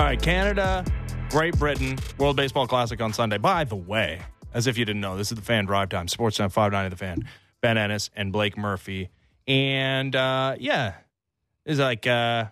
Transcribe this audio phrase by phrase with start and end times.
[0.00, 0.82] All right, Canada,
[1.28, 3.36] Great Britain, World Baseball Classic on Sunday.
[3.36, 4.22] By the way,
[4.54, 6.06] as if you didn't know, this is the fan drive time.
[6.06, 7.28] Sportsnet 590 The Fan.
[7.60, 9.10] Ben Ennis and Blake Murphy.
[9.46, 10.94] And uh, yeah,
[11.66, 12.46] it's like uh,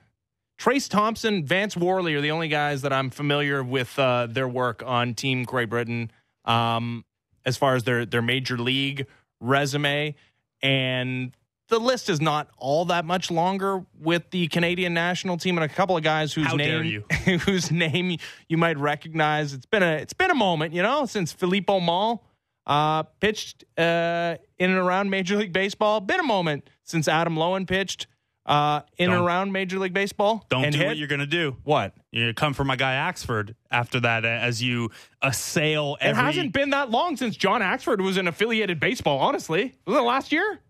[0.60, 4.82] Trayce Thompson, Vance Worley are the only guys that I'm familiar with uh, their work
[4.84, 6.10] on Team Great Britain
[6.44, 7.02] um,
[7.46, 9.06] as far as their, their major league
[9.40, 10.14] resume.
[10.60, 11.32] And
[11.68, 15.68] the list is not all that much longer with the Canadian national team and a
[15.68, 17.00] couple of guys whose How name you.
[17.38, 18.18] whose name
[18.48, 19.52] you might recognize.
[19.52, 22.20] It's been a it's been a moment, you know, since Philippe Aumont
[22.66, 26.00] uh, pitched uh, in and around Major League Baseball.
[26.00, 28.06] Been a moment since Adam Loewen pitched
[28.46, 30.44] uh, in and Don't- around Major League Baseball.
[30.48, 30.88] Don't and do hit.
[30.88, 31.56] what you're going to do.
[31.64, 31.94] What?
[32.12, 36.70] You come for my guy Axford after that uh, as you assail It hasn't been
[36.70, 39.18] that long since John Axford was in affiliated baseball.
[39.18, 40.60] Honestly, was it last year?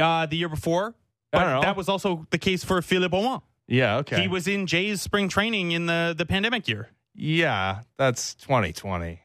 [0.00, 0.94] Uh, the year before,
[1.32, 1.60] I don't but know.
[1.62, 3.42] that was also the case for Philippe Aumont.
[3.68, 3.96] Yeah.
[3.98, 4.22] Okay.
[4.22, 6.90] He was in Jay's spring training in the the pandemic year.
[7.14, 9.20] Yeah, that's 2020.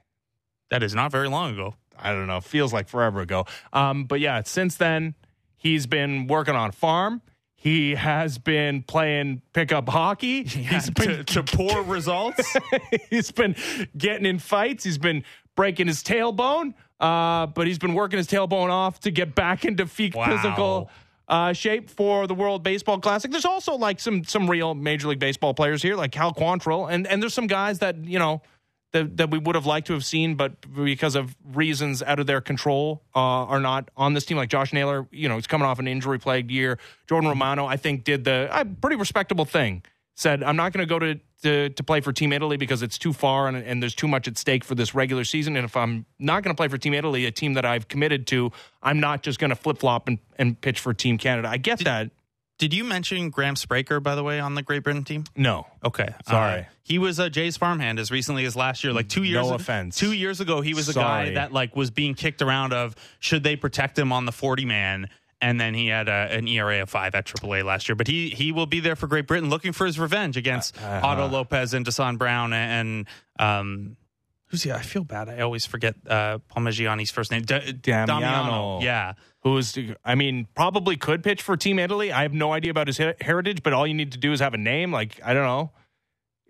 [0.70, 1.76] That is not very long ago.
[2.00, 3.46] I don't know, feels like forever ago.
[3.74, 5.14] Um, but yeah, since then,
[5.58, 7.22] he's been working on a farm.
[7.54, 10.44] He has been playing pickup hockey.
[10.46, 12.56] he's been to, to poor results.
[13.12, 13.56] he's been
[13.96, 14.84] getting in fights.
[14.84, 15.24] He's been
[15.56, 16.74] breaking his tailbone.
[17.02, 20.26] Uh, but he's been working his tailbone off to get back into phy- Wow.
[20.38, 20.90] physical
[21.28, 23.32] uh, shape for the World Baseball Classic.
[23.32, 27.08] There's also like some some real Major League Baseball players here, like Cal Quantrill, and
[27.08, 28.42] and there's some guys that you know
[28.94, 30.54] that that we would have liked to have seen, but
[30.86, 34.38] because of reasons out of their control, uh, are not on this team.
[34.38, 36.78] Like Josh Naylor, you know, he's coming off an injury plagued year.
[37.08, 39.84] Jordan Romano, I think, did the uh, pretty respectable thing.
[40.16, 42.98] Said, I'm not going to go to, to to play for Team Italy because it's
[42.98, 45.56] too far and, and there's too much at stake for this regular season.
[45.56, 48.28] And if I'm not going to play for Team Italy, a team that I've committed
[48.28, 48.52] to,
[48.84, 51.48] I'm not just going to flip flop and, and pitch for Team Canada.
[51.50, 52.12] I get that.
[52.60, 55.24] Did you mention Graham Spraker, by the way, on the Great Britain team?
[55.36, 55.66] No.
[55.84, 56.60] Okay, Sorry.
[56.60, 59.48] Uh, he was a Jay's farmhand as recently as last year, like two years.
[59.48, 59.98] No offense.
[59.98, 61.30] Two years ago, he was a Sorry.
[61.30, 64.66] guy that like was being kicked around of should they protect him on the forty
[64.66, 65.10] man,
[65.42, 67.96] and then he had a, an ERA of five at AAA last year.
[67.96, 71.02] But he he will be there for Great Britain, looking for his revenge against Uh-huh.
[71.04, 73.08] Otto Lopez and Dasan Brown and
[73.40, 73.98] um.
[74.48, 74.72] Who's he?
[74.74, 75.30] I feel bad.
[75.30, 77.44] I always forget uh, Palmegiani's first name.
[77.44, 78.82] D- Damiano.
[78.82, 79.14] Yeah.
[79.44, 82.12] who's I mean probably could pitch for Team Italy.
[82.12, 84.54] I have no idea about his heritage, but all you need to do is have
[84.54, 84.92] a name.
[84.92, 85.72] Like I don't know.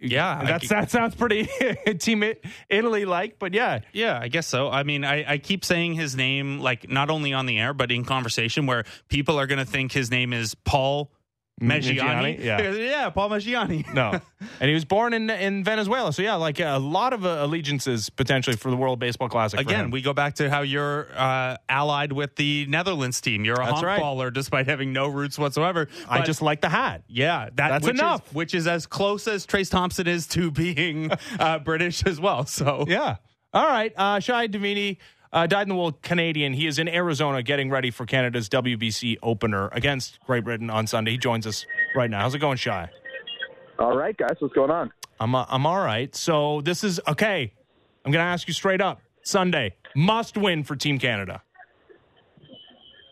[0.01, 1.47] Yeah, I that's g- that sounds pretty
[1.99, 2.23] Team
[2.69, 4.69] Italy like, but yeah, Yeah, I guess so.
[4.69, 7.91] I mean, I, I keep saying his name, like not only on the air, but
[7.91, 11.11] in conversation where people are going to think his name is Paul
[11.61, 12.39] Maggiani.
[12.39, 12.71] Maggiani, yeah.
[12.71, 13.93] yeah, Paul Maggiani.
[13.93, 14.19] no,
[14.59, 18.09] and he was born in in Venezuela, so yeah, like a lot of uh, allegiances
[18.09, 19.59] potentially for the World Baseball Classic.
[19.59, 23.45] Again, we go back to how you're uh, allied with the Netherlands team.
[23.45, 24.01] You're a That's honk right.
[24.01, 25.87] baller despite having no roots whatsoever.
[26.09, 27.03] I But- just like the hat.
[27.07, 28.33] yeah, that, That's which is- enough.
[28.33, 32.45] which is as close as Trayce Thompson is to being uh, British as well.
[32.45, 33.17] So Yeah.
[33.53, 33.91] All right.
[33.97, 34.97] Uh, Shi Davidi,
[35.33, 36.53] uh, dyed in the wool Canadian.
[36.53, 41.11] He is in Arizona getting ready for Canada's WBC opener against Great Britain on Sunday.
[41.11, 41.65] He joins us
[41.95, 42.21] right now.
[42.21, 42.71] How's it going, Shi?
[43.79, 44.91] All right, guys, what's going on?
[45.19, 46.13] I'm uh, I'm all right.
[46.15, 47.53] So this is okay.
[48.05, 49.01] I'm going to ask you straight up.
[49.23, 51.41] Sunday must win for Team Canada.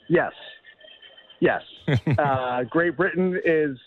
[0.08, 0.32] Yes,
[1.40, 1.62] yes.
[2.18, 3.78] uh, Great Britain is.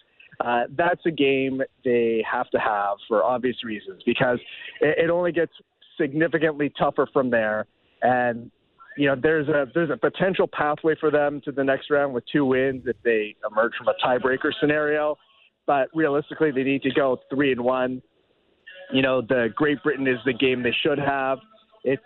[0.41, 4.41] Uh, that's a game they have to have for obvious reasons because
[4.81, 5.53] it, it only gets
[6.01, 7.67] significantly tougher from there,
[8.03, 8.51] and
[8.97, 12.25] you know there's a there's a potential pathway for them to the next round with
[12.31, 15.17] two wins if they emerge from a tiebreaker scenario,
[15.67, 18.03] but realistically they need to go three and one.
[18.93, 21.39] You know the Great Britain is the game they should have.
[21.85, 22.01] It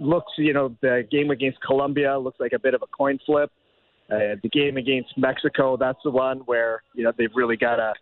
[0.00, 3.50] looks you know the game against Colombia looks like a bit of a coin flip.
[4.08, 7.92] Uh, the game against Mexico, that's the one where you know they've really got to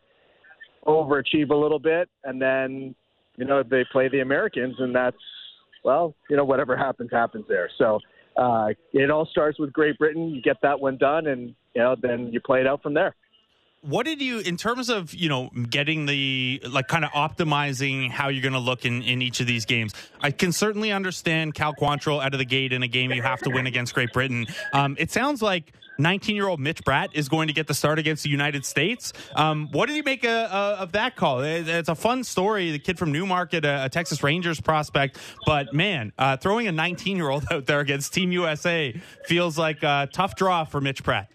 [0.86, 2.94] overachieve a little bit, and then
[3.36, 5.16] you know they play the Americans, and that's
[5.84, 7.70] well, you know whatever happens, happens there.
[7.78, 8.00] So
[8.36, 10.30] uh, it all starts with Great Britain.
[10.30, 13.14] You get that one done, and you know then you play it out from there.
[13.84, 18.28] What did you in terms of you know getting the like kind of optimizing how
[18.28, 21.74] you're going to look in in each of these games i can certainly understand cal
[21.74, 24.46] quantrill out of the gate in a game you have to win against great britain.
[24.72, 27.98] Um, it sounds like 19 year old mitch bratt is going to get the start
[27.98, 29.12] against the united states.
[29.36, 31.40] Um, what did you make uh, uh, of that call?
[31.42, 35.74] It- it's a fun story the kid from newmarket a, a texas rangers prospect but
[35.74, 40.08] man uh, throwing a 19 year old out there against team usa feels like a
[40.12, 41.26] tough draw for mitch bratt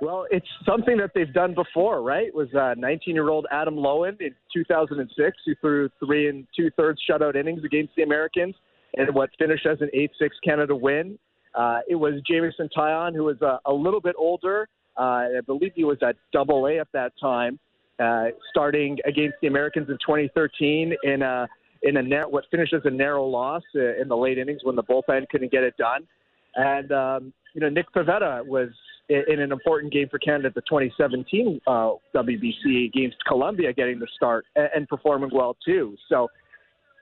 [0.00, 2.26] Well, it's something that they've done before, right?
[2.26, 7.94] It was 19-year-old Adam Loewen in 2006 who threw three and two-thirds shutout innings against
[7.96, 8.54] the Americans
[8.96, 11.18] and what finished as an 8-6 Canada win.
[11.54, 14.68] Uh, it was Jameson Taillon, who was a, a little bit older.
[14.98, 17.58] Uh, I believe he was at Double A at that time,
[17.98, 21.48] uh, starting against the Americans in 2013 in a
[21.82, 24.76] in a net what finished as a narrow loss uh, in the late innings when
[24.76, 26.06] the bullpen couldn't get it done.
[26.54, 28.68] And um, you know, Nick Pivetta was
[29.10, 34.06] in, an important game for Canada at the 2017 uh, WBC against Colombia, getting the
[34.14, 35.96] start and, and performing well too.
[36.08, 36.28] So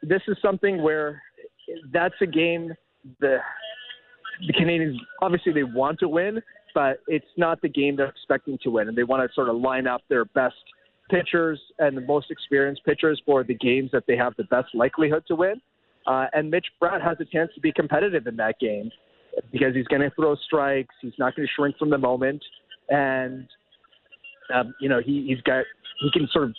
[0.02, 1.22] this is something where
[1.92, 2.72] that's a game
[3.20, 3.38] the
[4.46, 6.40] the Canadians obviously they want to win,
[6.74, 9.56] but it's not the game they're expecting to win, and they want to sort of
[9.56, 10.54] line up their best
[11.10, 15.24] pitchers and the most experienced pitchers for the games that they have the best likelihood
[15.26, 15.60] to win.
[16.06, 18.90] Uh, and Mitch Bratt has a chance to be competitive in that game
[19.52, 20.94] because he's going to throw strikes.
[21.00, 22.42] He's not going to shrink from the moment,
[22.88, 23.46] and
[24.54, 25.64] um, you know he, he's got
[26.00, 26.54] he can sort of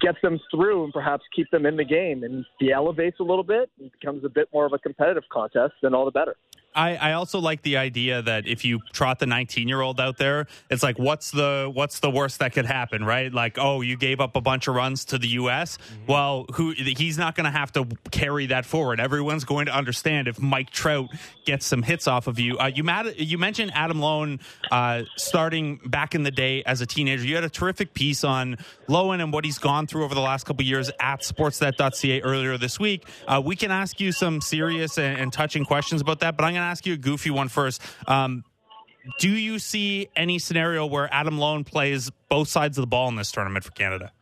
[0.00, 2.22] get them through and perhaps keep them in the game.
[2.22, 5.24] And if he elevates a little bit and becomes a bit more of a competitive
[5.32, 6.36] contest, then all the better.
[6.74, 10.18] I, I also like the idea that if you trot the 19 year old out
[10.18, 13.32] there, it's like what's the what's the worst that could happen, right?
[13.32, 15.78] Like, oh, you gave up a bunch of runs to the U.S.
[15.78, 16.12] Mm-hmm.
[16.12, 19.00] Well, who he's not going to have to carry that forward.
[19.00, 21.08] Everyone's going to understand if Mike Trout
[21.44, 22.56] gets some hits off of you.
[22.58, 24.40] Uh, you mad, you mentioned Adam Loewen
[24.70, 27.24] uh, starting back in the day as a teenager.
[27.24, 28.56] You had a terrific piece on
[28.88, 32.78] Loewen and what he's gone through over the last couple years at Sportsnet.ca earlier this
[32.78, 33.06] week.
[33.26, 36.54] Uh, we can ask you some serious and, and touching questions about that, but I'm
[36.54, 37.82] going to ask you a goofy one first.
[38.06, 38.44] Um,
[39.18, 43.16] do you see any scenario where Adam Loewen plays both sides of the ball in
[43.16, 44.12] this tournament for Canada?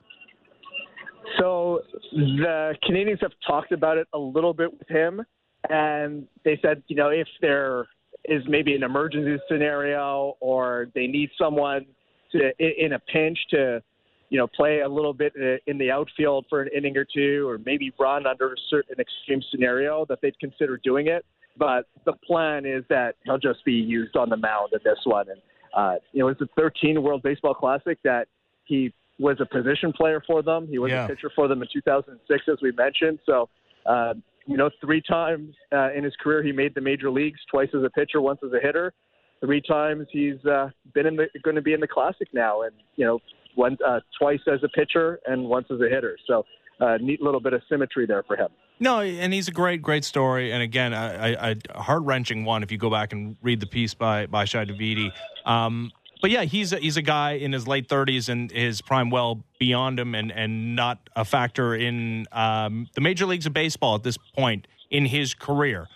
[1.39, 1.83] So
[2.13, 5.23] the Canadians have talked about it a little bit with him,
[5.69, 7.87] and they said, you know, if there
[8.25, 11.87] is maybe an emergency scenario or they need someone
[12.33, 13.83] to in a pinch to,
[14.31, 15.33] you know, play a little bit
[15.67, 19.43] in the outfield for an inning or two, or maybe run under a certain extreme
[19.51, 21.25] scenario, that they'd consider doing it.
[21.59, 25.27] But the plan is that he'll just be used on the mound in this one.
[25.29, 25.41] And,
[25.77, 28.29] uh, you know, it's the 13 World Baseball Classic that
[28.65, 30.69] he was a position player for them.
[30.69, 31.05] He was yeah.
[31.05, 33.19] a pitcher for them in 2006, as we mentioned.
[33.27, 33.49] So,
[33.87, 34.15] uh,
[34.47, 37.83] you know, three times uh, in his career he made the major leagues, twice as
[37.85, 38.93] a pitcher, once as a hitter.
[39.41, 42.73] Three times he's uh, been in the going to be in the classic now, and
[42.97, 43.21] you know,
[43.55, 46.17] one uh, twice as a pitcher and once as a hitter.
[46.27, 46.45] So,
[46.81, 48.49] uh, neat little bit of symmetry there for him.
[48.81, 52.63] No, and he's a great, great story, and again, a, heart wrenching one.
[52.63, 55.13] If you go back and read the piece by by Shi Davidi,
[55.45, 55.91] um,
[56.21, 59.43] but yeah, he's a, he's a guy in his late thirties and his prime well
[59.59, 64.05] beyond him, and and not a factor in um, the major leagues of baseball at
[64.05, 65.89] this point in his career.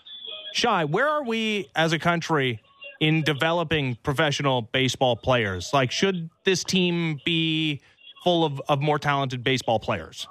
[0.53, 2.61] Shi, where are we as a country
[3.01, 5.71] in developing professional baseball players?
[5.73, 7.81] Like, should this team be
[8.23, 10.27] full of, of more talented baseball players?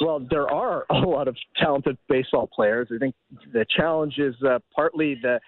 [0.00, 2.88] Well, there are a lot of talented baseball players.
[2.94, 3.14] I think
[3.52, 5.40] the challenge is uh, partly the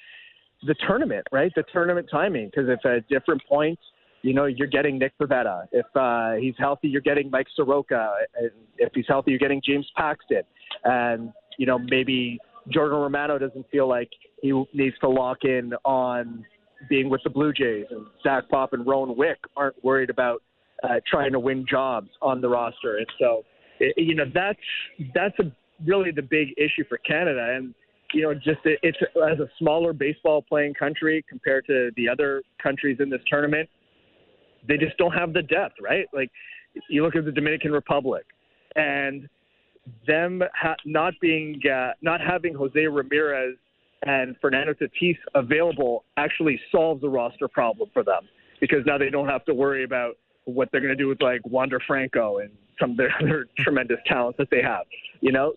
[0.66, 1.52] the tournament, right?
[1.54, 3.82] The tournament timing, because if at different points,
[4.22, 5.66] you know, you're getting Nick Pivetta.
[5.72, 8.12] If uh, he's healthy, you're getting Mike Soroka.
[8.36, 10.42] And if he's healthy, you're getting James Paxton.
[10.84, 12.38] And you know, maybe
[12.72, 14.08] Jordan Romano doesn't feel like
[14.40, 16.44] he needs to lock in on
[16.88, 20.42] being with the Blue Jays, and Zach Pop and Rowan Wick aren't worried about
[20.82, 22.98] uh, trying to win jobs on the roster.
[22.98, 23.42] And so
[23.96, 24.58] you know that's
[25.14, 25.52] that's a,
[25.86, 27.74] really the big issue for Canada, and
[28.12, 28.98] you know just it, it's
[29.30, 33.68] as a smaller baseball playing country compared to the other countries in this tournament,
[34.66, 36.06] they just don't have the depth, right?
[36.12, 36.30] Like
[36.88, 38.24] you look at the Dominican Republic,
[38.76, 39.28] and
[40.06, 43.56] them ha- not being uh, not having Jose Ramirez
[44.06, 48.28] and Fernando Tatis available actually solves the roster problem for them
[48.60, 51.40] because now they don't have to worry about what they're going to do with like
[51.46, 52.50] Wander Franco and
[52.80, 54.82] some of their other tremendous talents that they have.
[55.20, 55.54] You know,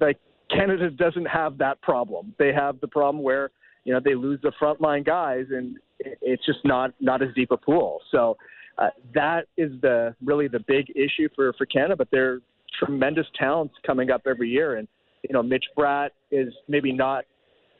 [0.00, 0.18] like
[0.50, 2.34] Canada doesn't have that problem.
[2.38, 3.50] They have the problem where
[3.84, 7.56] you know they lose the frontline guys, and it's just not not as deep a
[7.56, 8.00] pool.
[8.10, 8.36] So
[8.78, 11.96] uh, that is the really the big issue for for Canada.
[11.96, 12.38] But there are
[12.78, 14.88] tremendous talents coming up every year, and
[15.22, 17.24] you know Mitch Bratt is maybe not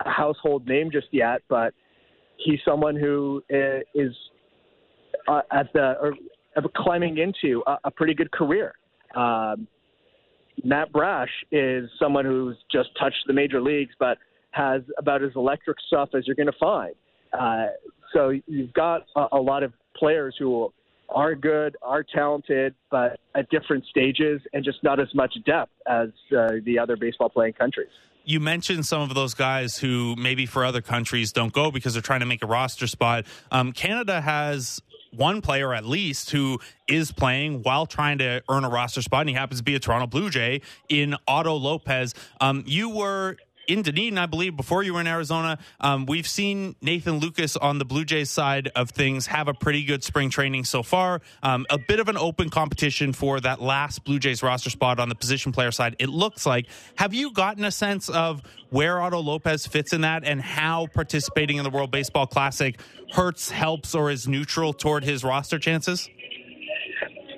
[0.04, 1.72] a household name just yet, but
[2.36, 3.80] he's someone who uh,
[5.28, 5.94] uh, at the
[6.56, 8.74] of climbing into a, a pretty good career.
[9.14, 9.66] Um,
[10.62, 14.18] Matt Brash is someone who's just touched the major leagues, but
[14.52, 16.94] has about as electric stuff as you're going to find.
[17.32, 17.66] Uh,
[18.12, 20.72] so you've got a, a lot of players who
[21.08, 26.08] are good, are talented, but at different stages and just not as much depth as
[26.36, 27.90] uh, the other baseball playing countries.
[28.24, 32.02] You mentioned some of those guys who maybe for other countries don't go because they're
[32.02, 33.26] trying to make a roster spot.
[33.50, 34.80] Um, Canada has
[35.16, 39.28] one player at least who is playing while trying to earn a roster spot, and
[39.30, 42.14] he happens to be a Toronto Blue Jay in Otto Lopez.
[42.40, 46.76] Um, you were in Dunedin, I believe, before you were in Arizona, um, we've seen
[46.80, 50.64] Nathan Lukes on the Blue Jays side of things have a pretty good spring training
[50.64, 51.20] so far.
[51.42, 55.08] Um, a bit of an open competition for that last Blue Jays roster spot on
[55.08, 56.66] the position player side, it looks like.
[56.96, 61.56] Have you gotten a sense of where Otto Lopez fits in that and how participating
[61.56, 62.78] in the World Baseball Classic
[63.12, 66.08] hurts, helps, or is neutral toward his roster chances?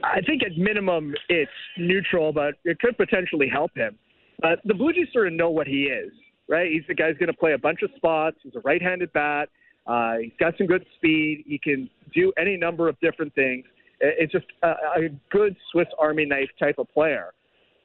[0.03, 3.99] I think at minimum it's neutral, but it could potentially help him.
[4.41, 6.13] But the Blue Jays sort of know what he is,
[6.49, 6.71] right?
[6.71, 8.37] He's the guy who's going to play a bunch of spots.
[8.43, 9.49] He's a right-handed bat.
[9.87, 11.45] Uh, he's got some good speed.
[11.47, 13.65] He can do any number of different things.
[14.01, 17.33] It's just a, a good Swiss Army knife type of player,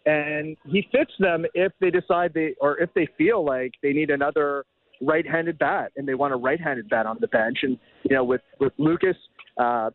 [0.05, 4.10] and he fits them if they decide they or if they feel like they need
[4.10, 4.65] another
[5.01, 7.60] right-handed bat and they want a right-handed bat on the bench.
[7.63, 9.15] And you know, with with Lukes,
[9.58, 9.89] uh,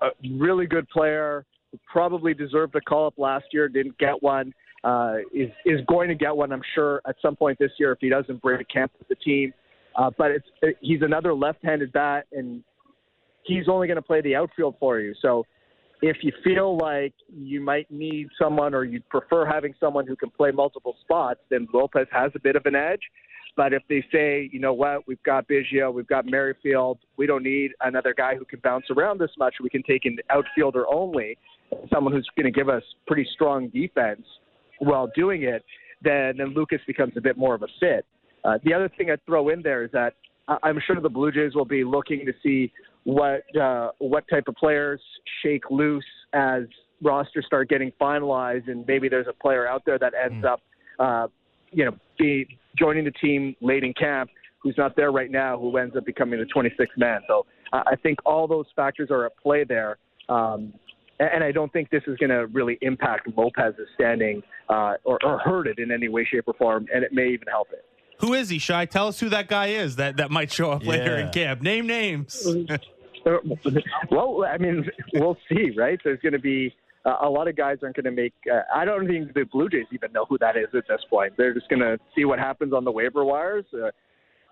[0.00, 1.44] a really good player,
[1.90, 4.52] probably deserved a call up last year, didn't get one
[4.84, 7.98] uh, is is going to get one, I'm sure, at some point this year if
[8.00, 9.52] he doesn't break camp with the team.
[9.96, 12.62] Uh, but it's it, he's another left-handed bat, and
[13.44, 15.14] he's only going to play the outfield for you.
[15.22, 15.46] So
[16.02, 20.30] if you feel like you might need someone or you prefer having someone who can
[20.30, 23.00] play multiple spots, then Lopez has a bit of an edge.
[23.56, 27.44] But if they say, you know what, we've got Biggio, we've got Merrifield, we don't
[27.44, 29.54] need another guy who can bounce around this much.
[29.62, 31.38] We can take an outfielder only,
[31.92, 34.26] someone who's going to give us pretty strong defense
[34.78, 35.64] while doing it,
[36.02, 38.04] then, then Lukes becomes a bit more of a fit.
[38.44, 40.14] Uh, the other thing I'd throw in there is that
[40.62, 42.70] I'm sure the Blue Jays will be looking to see
[43.04, 45.00] what uh, what type of players
[45.42, 46.04] shake loose
[46.34, 46.64] as
[47.02, 50.52] rosters start getting finalized, and maybe there's a player out there that ends mm.
[50.52, 50.60] up,
[50.98, 51.28] uh,
[51.70, 52.46] you know, be
[52.78, 54.30] joining the team late in camp
[54.64, 57.20] who's not there right now, who ends up becoming the 26th man.
[57.28, 59.98] So I think all those factors are at play there.
[60.28, 60.72] Um,
[61.20, 65.38] and I don't think this is going to really impact Lopez's standing uh, or, or
[65.38, 67.84] hurt it in any way, shape, or form, and it may even help it.
[68.20, 68.86] Who is he, Shi?
[68.86, 70.90] Tell us who that guy is that, that might show up yeah.
[70.90, 71.62] later in camp.
[71.62, 72.46] Name names.
[74.10, 75.98] well, I mean, we'll see, right?
[76.04, 78.34] There's going to be uh, a lot of guys aren't going to make.
[78.50, 81.34] Uh, I don't think the Blue Jays even know who that is at this point.
[81.36, 83.90] They're just going to see what happens on the waiver wires, uh,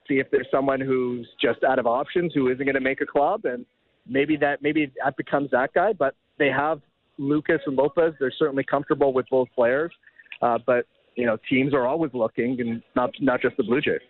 [0.08, 3.06] see if there's someone who's just out of options who isn't going to make a
[3.06, 3.64] club, and
[4.06, 5.92] maybe that maybe that becomes that guy.
[5.92, 6.80] But they have
[7.18, 8.14] Lukes and Lopez.
[8.18, 9.92] They're certainly comfortable with both players,
[10.40, 14.00] uh, but you know teams are always looking, and not not just the Blue Jays.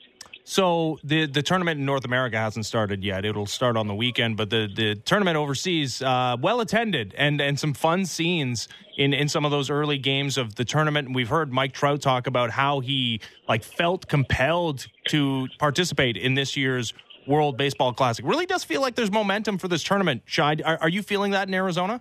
[0.45, 3.25] So the the tournament in North America hasn't started yet.
[3.25, 7.59] It'll start on the weekend, but the, the tournament overseas, uh, well attended and and
[7.59, 11.07] some fun scenes in in some of those early games of the tournament.
[11.07, 16.35] And we've heard Mike Trout talk about how he like felt compelled to participate in
[16.35, 16.93] this year's
[17.27, 18.25] World Baseball Classic.
[18.27, 20.23] Really does feel like there's momentum for this tournament.
[20.25, 22.01] Shi, are, are you feeling that in Arizona?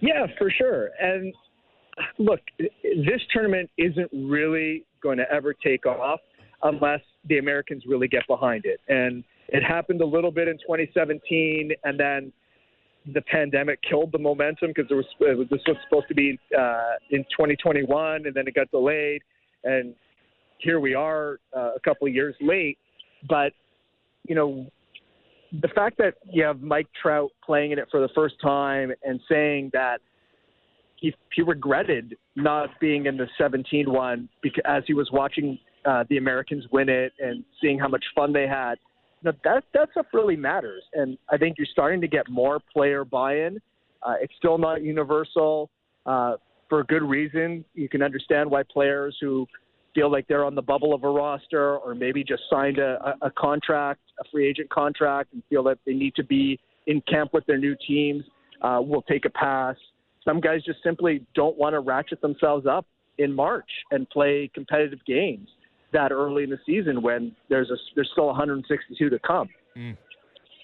[0.00, 0.90] Yeah, for sure.
[1.00, 1.34] And
[2.18, 6.20] look, this tournament isn't really going to ever take off
[6.62, 8.80] unless the Americans really get behind it.
[8.88, 12.32] And it happened a little bit in 2017, and then
[13.14, 17.22] the pandemic killed the momentum because there was, this was supposed to be uh, in
[17.24, 19.22] 2021, and then it got delayed,
[19.64, 19.94] and
[20.58, 22.78] here we are uh, a couple of years late.
[23.28, 23.52] But
[24.28, 24.66] you know,
[25.60, 29.20] the fact that you have Mike Trout playing in it for the first time and
[29.28, 30.00] saying that
[30.96, 36.04] he he regretted not being in the 17 one because as he was watching uh,
[36.08, 38.76] the Americans win it and seeing how much fun they had.
[39.22, 42.60] You know, that that stuff really matters, and I think you're starting to get more
[42.72, 43.58] player buy-in.
[44.02, 45.70] Uh, it's still not universal
[46.06, 46.36] uh,
[46.68, 47.64] for a good reason.
[47.74, 49.46] You can understand why players who
[49.94, 53.30] feel like they're on the bubble of a roster or maybe just signed a, a
[53.30, 57.46] contract, a free agent contract, and feel that they need to be in camp with
[57.46, 58.24] their new teams,
[58.62, 59.76] uh, will take a pass.
[60.24, 62.86] Some guys just simply don't want to ratchet themselves up
[63.18, 65.48] in March and play competitive games
[65.92, 69.48] that early in the season when there's a there's still 162 to come.
[69.76, 69.96] Mm.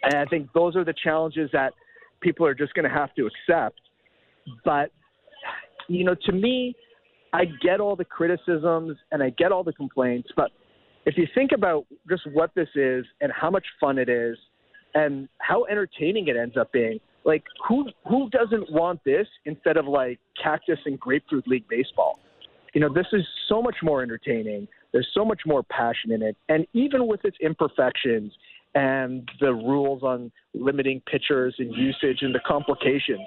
[0.04, 1.72] And I think those are the challenges that
[2.20, 3.80] people are just going to have to accept.
[4.64, 4.90] But
[5.88, 6.74] you know, to me,
[7.32, 10.50] I get all the criticisms and I get all the complaints, but
[11.06, 14.36] if you think about just what this is and how much fun it is
[14.94, 19.86] and how entertaining it ends up being, like who who doesn't want this instead of
[19.86, 22.20] like cactus and grapefruit league baseball?
[22.74, 24.68] You know, this is so much more entertaining.
[24.92, 28.32] There's so much more passion in it, and even with its imperfections
[28.74, 33.26] and the rules on limiting pitchers and usage and the complications,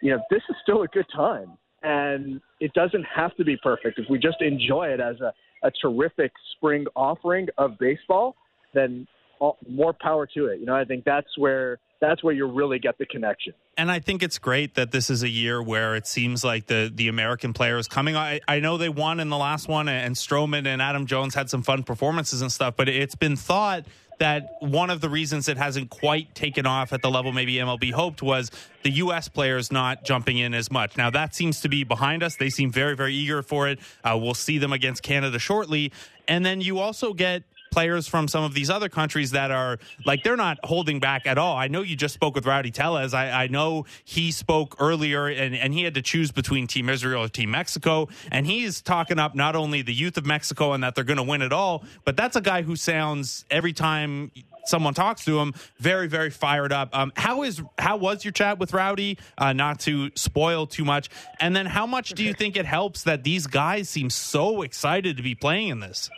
[0.00, 3.98] you know, this is still a good time and it doesn't have to be perfect.
[3.98, 5.32] If we just enjoy it as a,
[5.66, 8.36] a terrific spring offering of baseball,
[8.72, 9.06] then
[9.40, 10.60] all, more power to it.
[10.60, 13.54] You know, I think that's where that's where you really get the connection.
[13.78, 16.90] And I think it's great that this is a year where it seems like the
[16.94, 18.16] the American players coming.
[18.16, 21.50] I, I know they won in the last one, and Stroman and Adam Jones had
[21.50, 22.74] some fun performances and stuff.
[22.76, 23.84] But it's been thought
[24.18, 27.92] that one of the reasons it hasn't quite taken off at the level maybe MLB
[27.92, 28.50] hoped was
[28.82, 29.28] the U.S.
[29.28, 30.96] players not jumping in as much.
[30.96, 32.36] Now that seems to be behind us.
[32.36, 33.78] They seem very very eager for it.
[34.04, 35.92] Uh, we'll see them against Canada shortly,
[36.28, 37.42] and then you also get
[37.76, 41.36] players from some of these other countries that are like they're not holding back at
[41.36, 41.58] all.
[41.58, 43.12] I know you just spoke with Rowdy Tellez.
[43.12, 47.24] I, I know he spoke earlier and, and he had to choose between Team Israel
[47.24, 48.08] or Team Mexico.
[48.32, 51.22] And he's talking up not only the youth of Mexico and that they're going to
[51.22, 54.30] win it all, but that's a guy who sounds every time
[54.64, 58.58] someone talks to him very very fired up um, how is how was your chat
[58.58, 62.56] with rowdy uh, not to spoil too much and then how much do you think
[62.56, 66.10] it helps that these guys seem so excited to be playing in this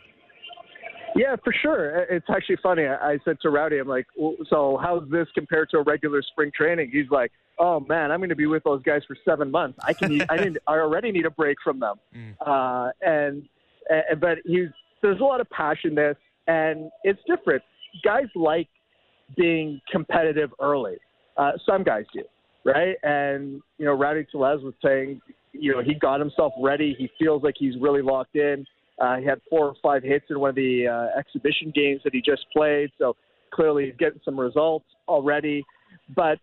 [1.19, 2.05] yeah, for sure.
[2.05, 2.87] It's actually funny.
[2.87, 4.07] I said to Rowdy, I'm like,
[4.49, 6.91] so how's this compared to a regular spring training?
[6.93, 9.79] He's like, oh man, I'm going to be with those guys for seven months.
[9.83, 11.97] I can, I didn't, I already need a break from them.
[12.17, 12.35] Mm.
[12.45, 13.49] Uh, and,
[13.91, 14.69] and, but he's,
[15.03, 17.63] there's a lot of passion there, and it's different.
[18.03, 18.69] Guys like
[19.37, 20.97] being competitive early.
[21.37, 22.23] Uh, some guys do,
[22.65, 22.97] right?
[23.03, 25.21] And you know, Rowdy Tellez was saying,
[25.53, 26.97] you know, he got himself ready.
[26.99, 28.67] He feels like he's really locked in
[29.01, 32.15] uh, he had four or five hits in one of the uh, exhibition games that
[32.15, 33.17] he just played, so
[33.53, 35.65] clearly he's getting some results already.
[36.15, 36.39] But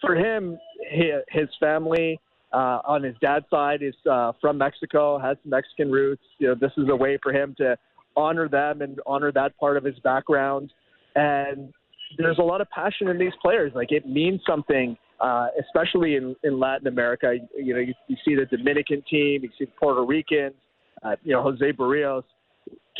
[0.00, 0.58] for him,
[0.90, 2.18] his family
[2.52, 6.22] uh, on his dad's side is uh, from Mexico, has Mexican roots.
[6.38, 7.76] You know, this is a way for him to
[8.16, 10.72] honor them and honor that part of his background.
[11.14, 11.72] And
[12.18, 13.72] there's a lot of passion in these players.
[13.74, 17.34] Like it means something, uh, especially in, in Latin America.
[17.56, 20.54] You know, you, you see the Dominican team, you see the Puerto Ricans,
[21.02, 22.24] uh, you know, Jose Berrios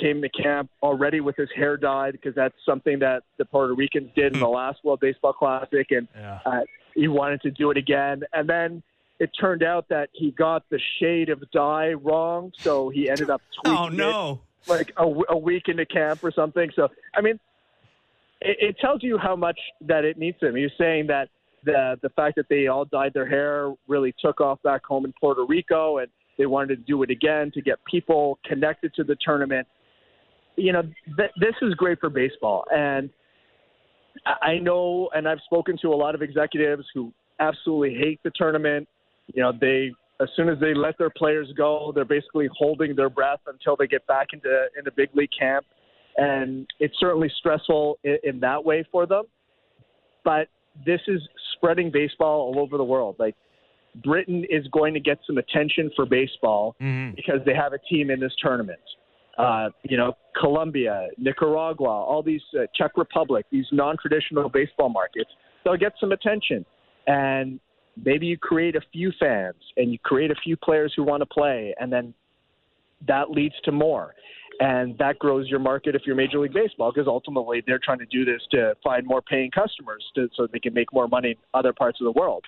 [0.01, 4.11] came to camp already with his hair dyed because that's something that the Puerto Ricans
[4.15, 4.55] did in the hmm.
[4.55, 6.39] last World Baseball Classic, and yeah.
[6.45, 6.61] uh,
[6.95, 8.23] he wanted to do it again.
[8.33, 8.83] And then
[9.19, 13.41] it turned out that he got the shade of dye wrong, so he ended up
[13.65, 16.71] tweaking oh no, it, like a, a week into camp or something.
[16.77, 17.39] So I mean,
[18.41, 20.55] it, it tells you how much that it needs him.
[20.55, 21.29] He's saying that
[21.65, 25.13] the the fact that they all dyed their hair really took off back home in
[25.19, 29.17] Puerto Rico, and they wanted to do it again to get people connected to the
[29.25, 29.67] tournament.
[30.57, 30.83] You know,
[31.17, 32.65] th- this is great for baseball.
[32.71, 33.11] And
[34.43, 38.89] I know, and I've spoken to a lot of executives who absolutely hate the tournament.
[39.35, 43.11] You know, they as soon as they let their players go, they're basically holding their
[43.11, 45.67] breath until they get back into in the big league camp,
[46.17, 49.25] and it's certainly stressful in, in that way for them.
[50.25, 50.49] But
[50.85, 51.21] this is
[51.55, 53.17] spreading baseball all over the world.
[53.19, 53.37] Like
[54.03, 57.15] Britain is going to get some attention for baseball mm-hmm.
[57.15, 58.81] because they have a team in this tournament.
[59.39, 65.31] Uh, you know, Colombia, Nicaragua, all these uh, Czech Republic, these non-traditional baseball markets,
[65.65, 66.65] they'll get some attention.
[67.07, 67.61] And
[68.03, 71.27] maybe you create a few fans and you create a few players who want to
[71.27, 72.15] play, and then
[73.07, 74.15] that leads to more.
[74.59, 78.07] And that grows your market if you're Major League Baseball, because ultimately they're trying to
[78.07, 81.37] do this to find more paying customers to, so they can make more money in
[81.53, 82.43] other parts of the world.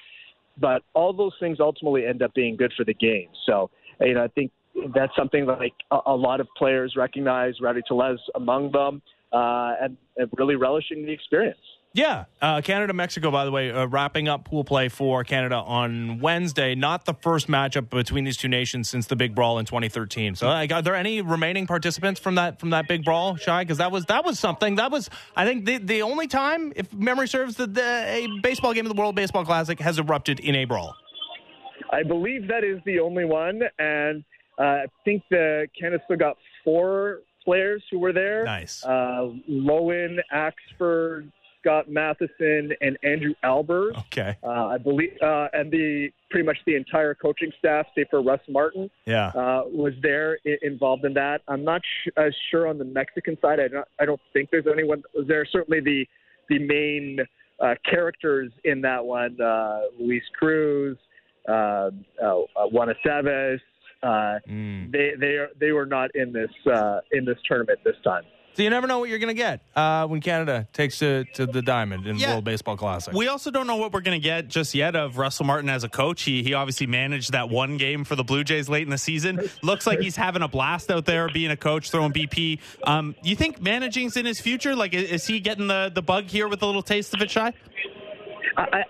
[0.61, 3.29] But all those things ultimately end up being good for the game.
[3.47, 4.51] So, you know, I think
[4.95, 9.97] that's something like a, a lot of players recognize, Rowdy Tellez among them, uh, and,
[10.17, 11.59] and really relishing the experience.
[11.95, 13.31] Yeah, uh, Canada Mexico.
[13.31, 16.75] By the way, uh, wrapping up pool play for Canada on Wednesday.
[16.75, 20.35] Not the first matchup between these two nations since the big brawl in 2013.
[20.37, 23.51] So, uh, are there any remaining participants from that from that big brawl, Shi?
[23.61, 24.77] Because that was that was something.
[24.77, 28.75] That was I think the the only time, if memory serves, that the, a baseball
[28.75, 30.95] game of the World Baseball Classic has erupted in a brawl.
[31.91, 34.23] I believe that is the only one, and
[34.59, 38.45] uh, I think the Canada still got four players who were there.
[38.45, 38.85] Nice.
[38.85, 41.33] Uh, Loewen, Axford,
[41.69, 43.99] Scott Mathieson and Andrew Albers.
[44.07, 44.37] Okay.
[44.43, 48.41] Uh, I believe, uh, and the pretty much the entire coaching staff, save for Russ
[48.49, 51.43] Martin, yeah, uh, was there I- involved in that.
[51.49, 53.61] I'm not sh- uh, sure on the Mexican side.
[53.61, 55.47] I don't, I don't think there's anyone there.
[55.51, 56.07] Certainly the
[56.49, 57.19] the main
[57.61, 60.97] uh, characters in that one, uh, Luis Cruz,
[61.49, 61.91] uh,
[62.23, 62.35] uh,
[62.71, 63.61] Juan Aceves,
[64.03, 64.91] uh, mm.
[64.91, 68.25] they they are they were not in this uh, in this tournament this time.
[68.59, 71.47] So you never know what you're going to get uh, when Canada takes to, to
[71.47, 72.33] the diamond in yeah.
[72.33, 73.15] World Baseball Classic.
[73.15, 75.85] We also don't know what we're going to get just yet of Russell Martin as
[75.85, 76.23] a coach.
[76.23, 79.49] He he obviously managed that one game for the Blue Jays late in the season.
[79.63, 82.59] Looks like he's having a blast out there being a coach, throwing BP.
[82.83, 84.75] Um, you think managing's in his future?
[84.75, 87.39] Like, is he getting the, the bug here with a little taste of it, Shi?
[87.39, 87.53] I,
[88.57, 88.83] I,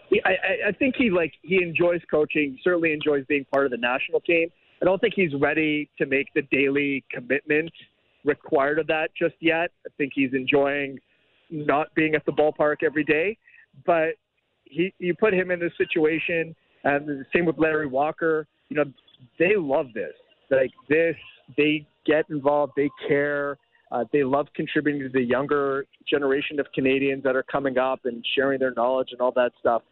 [0.69, 2.59] I think he like he enjoys coaching.
[2.65, 4.49] Certainly enjoys being part of the national team.
[4.81, 7.71] I don't think he's ready to make the daily commitment
[8.25, 9.71] required of that just yet.
[9.87, 10.99] I think he's enjoying
[11.51, 13.37] not being at the ballpark every day.
[13.87, 14.15] but
[14.65, 16.55] he you put him in this situation,
[16.85, 18.47] and the same with Larry Walker.
[18.69, 18.85] You know,
[19.39, 20.13] they love this.
[20.51, 21.17] Like this,
[21.57, 22.73] they get involved.
[22.77, 23.57] They care.
[23.91, 28.25] Uh, they love contributing to the younger generation of Canadians that are coming up and
[28.35, 29.83] sharing their knowledge and all that stuff.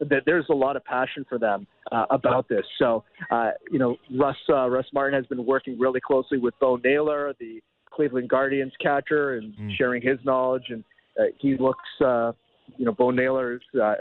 [0.00, 2.64] That there's a lot of passion for them uh, about this.
[2.78, 6.76] So, uh, you know, Russ uh, Russ Martin has been working really closely with Bo
[6.76, 7.62] Naylor, the
[7.96, 9.76] Cleveland Guardians catcher, and mm.
[9.76, 10.64] sharing his knowledge.
[10.68, 10.84] And
[11.18, 12.32] uh, he looks, uh,
[12.76, 13.94] you know, Bo Naylor's uh,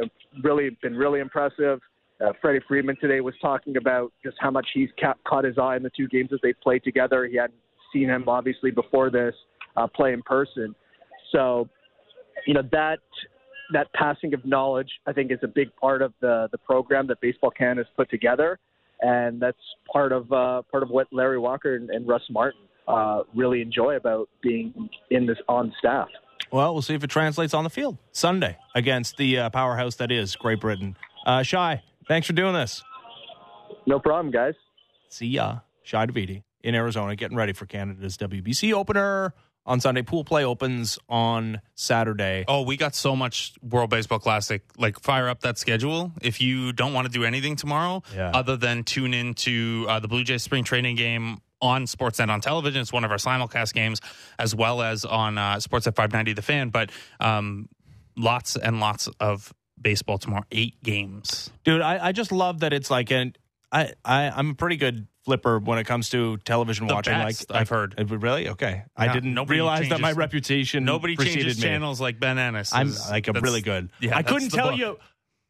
[0.44, 1.80] really been really impressive.
[2.24, 5.76] Uh, Freddie Freeman today was talking about just how much he's ca- caught his eye
[5.76, 7.26] in the two games that they played together.
[7.26, 7.60] He hadn't
[7.92, 9.34] seen him obviously before this
[9.76, 10.76] uh, play in person.
[11.32, 11.68] So,
[12.46, 13.00] you know that
[13.74, 17.20] that passing of knowledge, I think, is a big part of the the program that
[17.22, 18.60] Baseball Canada has put together,
[19.02, 19.58] and that's
[19.92, 23.96] part of uh, part of what Larry Walker and, and Russ Martin uh, really enjoy
[23.96, 26.08] about being in this on staff.
[26.52, 30.12] Well, we'll see if it translates on the field Sunday against the uh, powerhouse that
[30.12, 30.96] is Great Britain.
[31.26, 32.84] Uh, Shi, thanks for doing this.
[33.86, 34.54] No problem, guys.
[35.10, 39.34] See ya, Shi Davidi in Arizona, getting ready for Canada's WBC opener
[39.66, 40.02] on Sunday.
[40.02, 42.46] Pool play opens on Saturday.
[42.48, 44.64] Oh, we got so much World Baseball Classic.
[44.78, 46.12] Like, fire up that schedule.
[46.22, 48.32] If you don't want to do anything tomorrow, yeah.
[48.34, 52.82] other than tune into uh, the Blue Jays spring training game on Sportsnet on television,
[52.82, 54.02] it's one of our simulcast games,
[54.40, 56.70] as well as on uh, Sportsnet 590 The Fan.
[56.70, 57.70] But um,
[58.16, 60.44] lots and lots of baseball tomorrow.
[60.52, 61.82] Eight games, dude.
[61.82, 63.36] I, I just love that it's like an.
[63.72, 67.14] I, I I'm a pretty good flipper when it comes to television the watching.
[67.14, 68.84] Best, like I've heard, uh, really okay.
[68.86, 70.86] Yeah, I didn't realize changes, that my reputation.
[70.86, 71.64] Nobody changes me.
[71.64, 72.74] channels like Ben Ennis.
[72.74, 73.90] I'm like I'm really good.
[74.00, 74.80] Yeah, I couldn't tell book.
[74.80, 74.98] you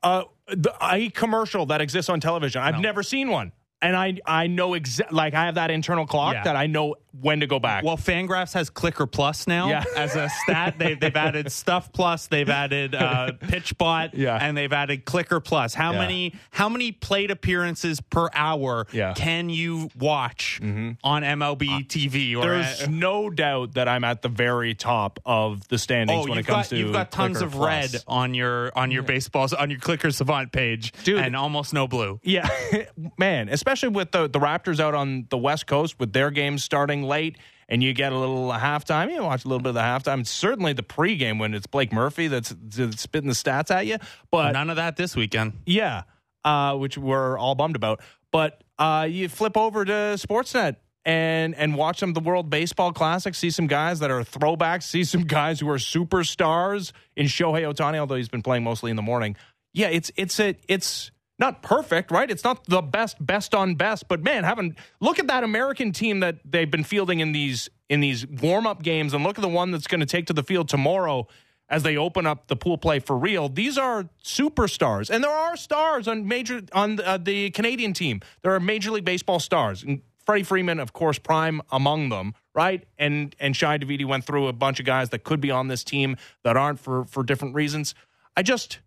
[0.02, 2.62] uh, the, a commercial that exists on television.
[2.62, 2.82] I've no.
[2.82, 6.44] never seen one and I I know exactly like I have that internal clock yeah.
[6.44, 7.84] that I know when to go back.
[7.84, 9.84] Well, Fangraphs has Clicker Plus now yeah.
[9.96, 10.76] as a stat.
[10.78, 14.38] They've they've added Stuff Plus, they've added uh, PitchBot, yeah.
[14.42, 15.74] and they've added Clicker Plus.
[15.74, 16.00] How yeah.
[16.00, 18.86] many how many plate appearances per hour
[19.16, 20.92] can you watch mm-hmm.
[21.04, 22.36] on MLB uh, TV?
[22.36, 26.30] Or There's at, no doubt that I'm at the very top of the standings oh,
[26.30, 27.94] when it comes got, to you've got tons Clicker of Plus.
[27.94, 31.88] red on your on your baseballs on your Clicker Savant page, dude, and almost no
[31.88, 32.20] blue.
[32.24, 32.50] Yeah,
[33.18, 37.02] man, especially with the the Raptors out on the West Coast with their games starting
[37.02, 39.12] late and you get a little halftime.
[39.12, 40.26] You watch a little bit of the halftime.
[40.26, 43.98] Certainly the pregame when it's Blake Murphy that's, that's spitting the stats at you.
[44.30, 45.54] But none of that this weekend.
[45.66, 46.04] Yeah,
[46.44, 48.02] uh, which we're all bummed about.
[48.32, 52.94] But uh, you flip over to Sportsnet and and watch some of the World Baseball
[52.94, 53.34] Classic.
[53.34, 54.84] See some guys that are throwbacks.
[54.84, 58.96] See some guys who are superstars in Shohei Ohtani, although he's been playing mostly in
[58.96, 59.36] the morning.
[59.74, 62.30] Yeah, it's it's a it's not perfect, right?
[62.30, 66.22] It's not the best, best on best, but man, having look at that American team
[66.22, 69.48] that they've been fielding in these in these warm up games, and look at the
[69.48, 71.28] one that's going to take to the field tomorrow
[71.70, 73.50] as they open up the pool play for real.
[73.50, 78.22] These are superstars, and there are stars on major on the, uh, the Canadian team.
[78.42, 82.86] There are Major League Baseball stars, and Freddie Freeman, of course, prime among them, right?
[82.98, 85.84] And and Shi Davidi went through a bunch of guys that could be on this
[85.84, 87.94] team that aren't for for different reasons.
[88.38, 88.80] I just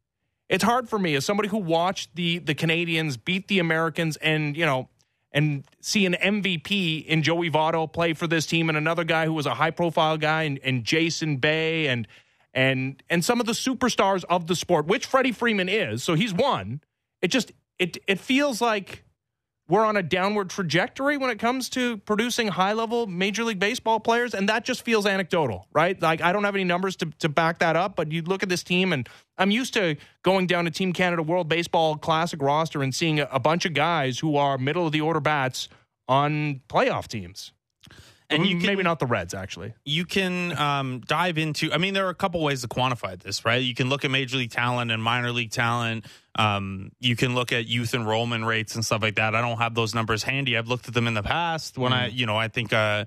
[0.48, 4.56] it's hard for me as somebody who watched the the Canadians beat the Americans and
[4.56, 4.88] you know
[5.32, 9.34] and see an MVP in Joey Votto play for this team and another guy who
[9.34, 12.08] was a high profile guy and, and Jason Bay and
[12.54, 16.32] and and some of the superstars of the sport, which Freddie Freeman is, so he's
[16.32, 16.80] one.
[17.20, 19.04] It just it it feels like
[19.68, 24.00] we're on a downward trajectory when it comes to producing high level Major League Baseball
[24.00, 24.34] players.
[24.34, 26.00] And that just feels anecdotal, right?
[26.00, 28.48] Like, I don't have any numbers to, to back that up, but you look at
[28.48, 32.82] this team, and I'm used to going down to Team Canada World Baseball Classic roster
[32.82, 35.68] and seeing a, a bunch of guys who are middle of the order bats
[36.08, 37.52] on playoff teams
[38.30, 39.74] and you can, maybe not the Reds actually.
[39.84, 41.72] You can um, dive into.
[41.72, 43.62] I mean, there are a couple ways to quantify this, right?
[43.62, 46.04] You can look at major league talent and minor league talent.
[46.34, 49.34] Um, you can look at youth enrollment rates and stuff like that.
[49.34, 50.56] I don't have those numbers handy.
[50.56, 51.96] I've looked at them in the past when mm.
[51.96, 52.72] I, you know, I think.
[52.72, 53.06] Uh,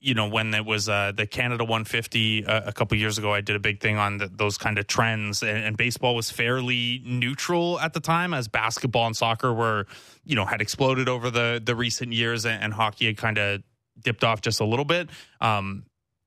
[0.00, 3.40] you know when it was uh, the Canada 150 uh, a couple years ago, I
[3.40, 7.00] did a big thing on the, those kind of trends, and, and, baseball was fairly
[7.06, 9.86] neutral at the time, as basketball and soccer were,
[10.22, 13.62] you know, had exploded over the the recent years, and, and hockey had kind of
[14.00, 15.08] dipped off just a little bit.
[15.40, 15.84] Um,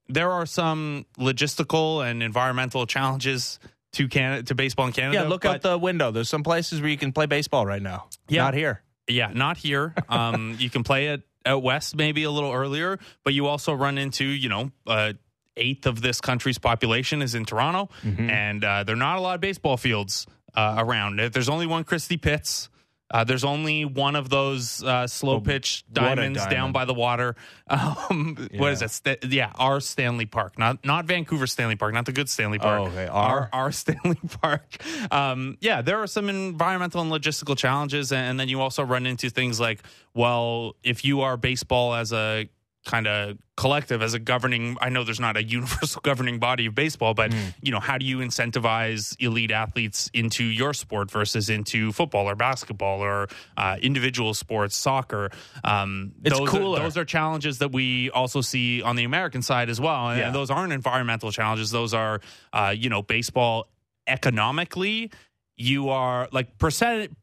[0.08, 3.58] there are some logistical and environmental challenges
[3.92, 5.22] to Canada to baseball in Canada.
[5.22, 6.10] Yeah, look out the window.
[6.10, 8.06] There's some places where you can play baseball right now.
[8.28, 8.82] Yeah, not here.
[9.06, 9.94] Yeah, not here.
[10.08, 13.98] Um, you can play it out west maybe a little earlier, but you also run
[13.98, 14.70] into you know.
[14.86, 15.12] Uh,
[15.60, 18.30] eighth of this country's population is in Toronto, mm-hmm.
[18.30, 21.18] and uh, there are not a lot of baseball fields uh, around.
[21.18, 22.68] There's only one Christie Pitts
[23.10, 26.94] Uh, there's only one of those uh, slow pitch what a diamonds down by the
[26.94, 27.36] water.
[27.70, 28.90] Um, What is it?
[28.90, 32.80] Sta- yeah, our Stanley Park, not not Vancouver Stanley Park, not the good Stanley Park.
[32.80, 33.06] Oh, okay.
[33.06, 33.50] Our Our?
[33.52, 34.76] our Stanley Park.
[35.12, 39.28] Um, yeah, there are some environmental and logistical challenges, and then you also run into
[39.28, 39.82] things like,
[40.14, 42.48] well, if you are baseball as a
[42.88, 46.74] kind of collective as a governing i know there's not a universal governing body of
[46.74, 47.48] baseball but Hmm.
[47.60, 52.34] you know how do you incentivize elite athletes into your sport versus into football or
[52.34, 55.30] basketball or uh, individual sports soccer
[55.64, 56.78] um, It's those cooler.
[56.80, 60.18] are, those are challenges that we also see on the american side as well and
[60.18, 60.30] Yeah.
[60.30, 62.20] those aren't environmental challenges those are
[62.54, 63.68] uh, you know baseball
[64.06, 65.10] economically
[65.56, 67.16] you are like percent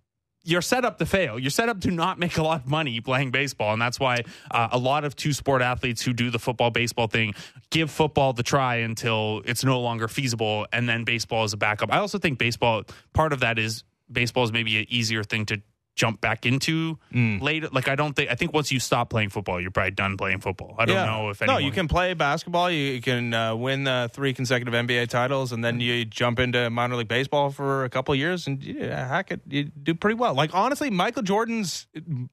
[0.46, 1.38] you're set up to fail.
[1.40, 4.24] You're set up to not make a lot of money playing baseball, and that's why
[4.52, 7.34] uh, a lot of two sport athletes who do the football baseball thing
[7.72, 11.92] give football the try until it's no longer feasible, and then baseball is a backup.
[11.92, 15.62] I also think baseball part of that is baseball is maybe an easier thing to
[15.96, 17.42] jump back into Mm.
[17.42, 17.70] later.
[17.72, 20.42] Like I don't think I think once you stop playing football, you're probably done playing
[20.42, 20.76] football.
[20.78, 21.06] I don't Yeah.
[21.06, 21.62] know if anyone...
[21.62, 22.70] no, you can play basketball.
[22.70, 26.96] You, can uh, win uh, three consecutive NBA titles, and then you jump into minor
[26.98, 30.34] league baseball for a couple of years, and yeah, heck, it, you do pretty well.
[30.34, 31.88] Like honestly, Michael Jordan's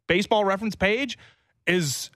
[0.09, 1.17] baseball reference page
[1.67, 2.11] is.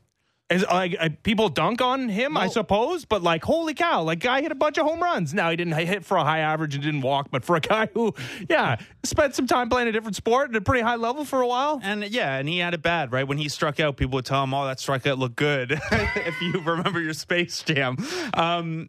[0.48, 4.42] Is like uh, people dunk on him, I suppose, but like holy cow, like guy
[4.42, 5.34] hit a bunch of home runs.
[5.34, 7.88] Now he didn't hit for a high average and didn't walk, but for a guy
[7.94, 8.14] who,
[8.48, 11.48] yeah, spent some time playing a different sport at a pretty high level for a
[11.48, 11.80] while.
[11.82, 13.26] And yeah, and he had it bad, right?
[13.26, 16.60] When he struck out, people would tell him, "Oh, that strikeout looked good." if you
[16.60, 17.96] remember your Space Jam.
[18.34, 18.88] Um,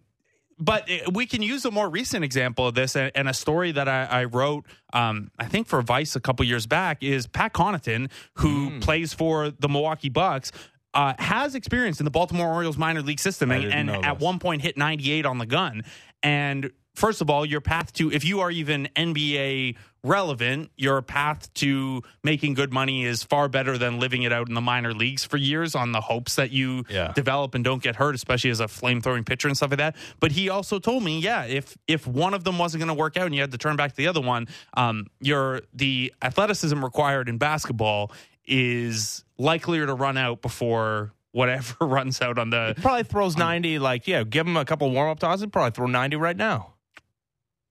[0.59, 3.71] but uh, we can use a more recent example of this, and, and a story
[3.71, 7.53] that I, I wrote, um, I think for Vice a couple years back, is Pat
[7.53, 8.79] Connaughton, who Hmm.
[8.79, 10.51] plays for the Milwaukee Bucks.
[10.97, 14.63] Uh, has experience in the Baltimore Orioles minor league system, and, and at one point
[14.63, 15.83] hit 98 on the gun.
[16.23, 21.53] And first of all, your path to, if you are even NBA relevant, your path
[21.55, 25.23] to making good money is far better than living it out in the minor leagues
[25.23, 27.11] for years on the hopes that you Yeah.
[27.13, 29.95] develop and don't get hurt, especially as a flame throwing pitcher and stuff like that.
[30.19, 33.17] But he also told me, yeah, if if one of them wasn't going to work
[33.17, 36.83] out and you had to turn back to the other one, um, your the athleticism
[36.83, 38.11] required in basketball
[38.47, 44.07] is likelier to run out before whatever runs out on the Probably throws 90, like,
[44.07, 46.73] yeah, give him a couple warm up tosses, probably throw 90 right now.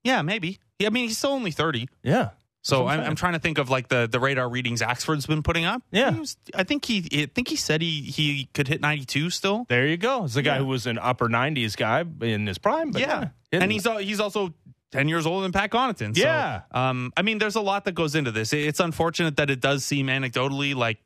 [0.04, 0.58] Yeah, maybe.
[0.78, 1.88] Yeah, I mean, he's still only 30.
[2.02, 2.30] Yeah.
[2.62, 5.64] So I'm I'm, trying to think of like the, the radar readings Axford's been putting
[5.64, 5.82] up.
[5.92, 6.10] Yeah.
[6.18, 9.66] Was- I think he I think he said he he could hit 92 still.
[9.68, 10.24] There you go.
[10.24, 10.58] It's the guy Yeah.
[10.58, 12.90] who was an upper 90s guy in his prime.
[12.90, 13.60] But yeah, yeah.
[13.60, 14.52] and he's he's also
[14.92, 16.16] 10 years older than Pat Connaughton.
[16.16, 16.62] So, Yeah.
[16.70, 18.52] um, I mean, there's a lot that goes into this.
[18.52, 20.98] It's unfortunate that it does seem anecdotally like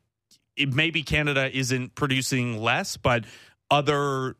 [0.57, 3.25] it, maybe Canada isn't producing less, but
[3.71, 4.37] other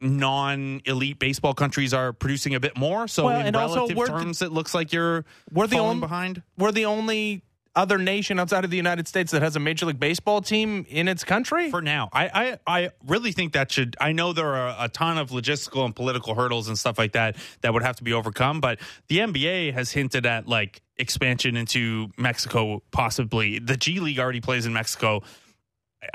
[0.00, 3.08] non-elite baseball countries are producing a bit more.
[3.08, 6.42] So Well, in relative terms, it looks like you're We're the only- behind.
[6.56, 7.42] we're the only
[7.76, 11.06] other nation outside of the United States that has a Major League Baseball team in
[11.06, 11.70] its country.
[11.70, 12.08] for now.
[12.12, 13.96] I, I I really think that should.
[14.00, 17.36] I know there are a ton of logistical and political hurdles and stuff like that
[17.60, 22.08] that would have to be overcome, but the NBA has hinted at like expansion into
[22.16, 23.58] Mexico, possibly.
[23.58, 25.22] The G League already plays in Mexico.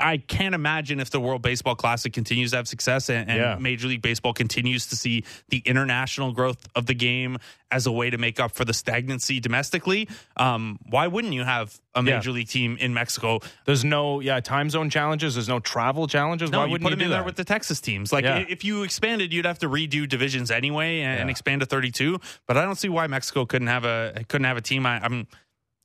[0.00, 3.56] I can't imagine if the World Baseball Classic continues to have success and, and Yeah.
[3.60, 7.38] Major League Baseball continues to see the international growth of the game
[7.70, 10.08] as a way to make up for the stagnancy domestically.
[10.36, 12.16] Um, why wouldn't you have a Yeah.
[12.16, 15.34] Major League team in Mexico There's no yeah time zone challenges.
[15.34, 16.50] There's no travel challenges.
[16.50, 17.16] no, Why you wouldn't you put you them do in that?
[17.18, 18.12] there with the Texas teams.
[18.12, 18.44] Like Yeah.
[18.48, 22.18] if you expanded, you'd have to redo divisions anyway and, and expand to 32.
[22.46, 24.84] But I don't see why Mexico couldn't have a couldn't have a team.
[24.86, 25.26] I, I'm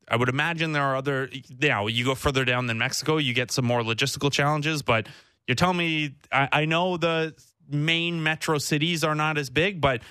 [0.08, 1.30] I would imagine there are other.
[1.60, 4.82] Now you go further down than Mexico, you get some more logistical challenges.
[4.82, 5.08] But
[5.48, 7.36] you're telling me I, I know the
[7.70, 10.02] main metro cities are not as big, but.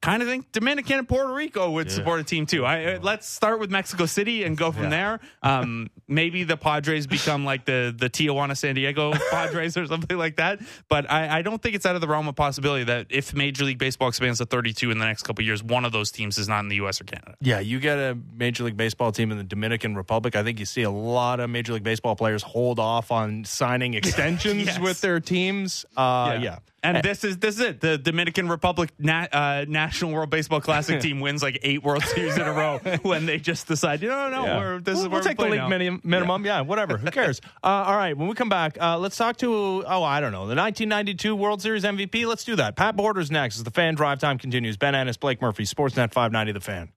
[0.00, 2.64] Kind of think Dominican and Puerto Rico would support a team too.
[2.64, 4.88] I, uh, let's start with Mexico City and go from Yeah.
[4.90, 5.20] there.
[5.42, 10.36] Um, maybe the Padres become like the the Tijuana San Diego Padres or something like
[10.36, 10.60] that.
[10.88, 13.64] But I, I don't think it's out of the realm of possibility that if Major
[13.64, 16.38] League Baseball expands to 32 in the next couple of years, one of those teams
[16.38, 17.00] is not in the U.S.
[17.00, 17.34] or Canada.
[17.40, 20.36] Yeah, you get a Major League Baseball team in the Dominican Republic.
[20.36, 23.94] I think you see a lot of Major League Baseball players hold off on signing
[24.00, 24.78] extensions Yes.
[24.78, 25.84] with their teams.
[25.96, 26.58] Uh, yeah.
[26.82, 27.80] And this is this is it.
[27.80, 32.36] The Dominican Republic na- uh, National World Baseball Classic team wins like eight World Series
[32.36, 34.58] in a row when they just decide, you know, no, Yeah.
[34.58, 36.44] we're, this we'll, is we'll where take the league minimum, minimum.
[36.44, 36.60] Yeah.
[36.60, 36.96] whatever.
[36.98, 37.40] Who cares?
[37.64, 38.16] uh, all right.
[38.16, 41.62] When we come back, uh, let's talk to oh, I don't know, the 1992 World
[41.62, 42.26] Series MVP.
[42.26, 42.76] Let's do that.
[42.76, 44.76] Pat Borders next as the fan drive time continues.
[44.76, 46.90] Ben Ennis, Blake Murphy, Sportsnet 590, the fan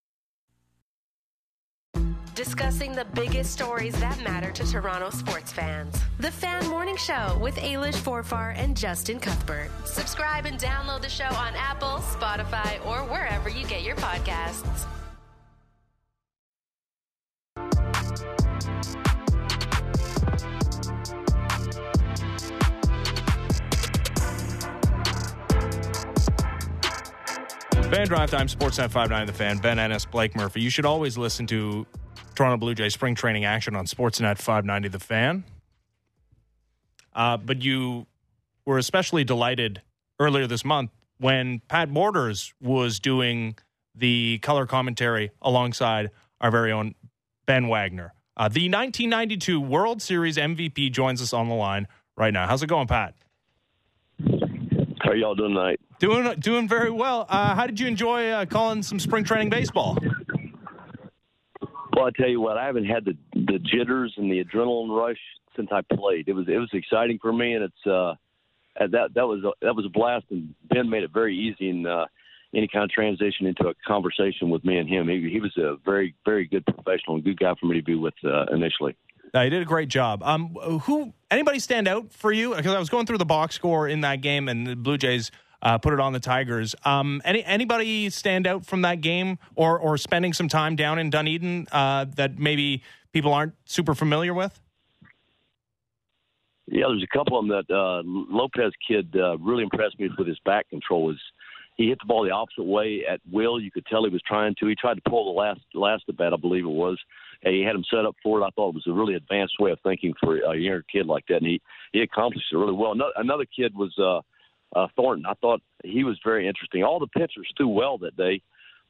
[2.35, 5.97] discussing the biggest stories that matter to Toronto sports fans.
[6.19, 9.69] The Fan Morning Show with Ailish Forfar and Justin Cuthbert.
[9.85, 14.85] Subscribe and download the show on Apple, Spotify, or wherever you get your podcasts.
[27.91, 30.61] Fan Drive Time, Sportsnet 59, The Fan, Ben Ennis, Blake Murphy.
[30.61, 31.85] You should always listen to
[32.35, 35.43] Toronto Blue Jays spring training action on Sportsnet 590 The Fan.
[37.13, 38.07] Uh, but you
[38.65, 39.81] were especially delighted
[40.19, 43.55] earlier this month when Pat Borders was doing
[43.95, 46.95] the color commentary alongside our very own
[47.45, 48.13] Ben Wagner.
[48.37, 52.47] Uh, the 1992 World Series MVP joins us on the line right now.
[52.47, 53.13] How's it going, Pat?
[55.01, 55.79] How y'all doing tonight?
[55.99, 57.25] Doing doing very well.
[57.29, 59.97] Uh, how did you enjoy uh, calling some spring training baseball?
[61.95, 65.19] Well, I tell you what, I haven't had the the jitters and the adrenaline rush
[65.55, 66.27] since I played.
[66.27, 68.15] It was it was exciting for me, and it's uh,
[68.79, 70.25] that that was a, that was a blast.
[70.29, 72.05] And Ben made it very easy in uh,
[72.55, 75.07] any kind of transition into a conversation with me and him.
[75.07, 77.95] He, he was a very very good professional and good guy for me to be
[77.95, 78.95] with uh, initially.
[79.33, 80.21] Uh, he did a great job.
[80.23, 80.49] Um,
[80.83, 82.53] who anybody stand out for you?
[82.53, 85.31] Because I was going through the box score in that game, and the Blue Jays
[85.61, 86.75] uh, put it on the Tigers.
[86.85, 91.09] Um, any anybody stand out from that game, or or spending some time down in
[91.09, 94.59] Dunedin uh, that maybe people aren't super familiar with?
[96.67, 100.27] Yeah, there's a couple of them that uh, Lopez kid uh, really impressed me with
[100.27, 101.03] his back control.
[101.03, 101.19] Was
[101.75, 103.59] he hit the ball the opposite way at will?
[103.59, 104.67] You could tell he was trying to.
[104.67, 106.97] He tried to pull the last last at bat, I believe it was.
[107.43, 108.45] And he had him set up for it.
[108.45, 111.25] I thought it was a really advanced way of thinking for a younger kid like
[111.27, 112.93] that, and he he accomplished it really well.
[112.93, 113.93] Another, another kid was
[114.75, 115.25] uh, Thornton.
[115.25, 116.83] I thought he was very interesting.
[116.83, 118.41] All the pitchers threw well that day,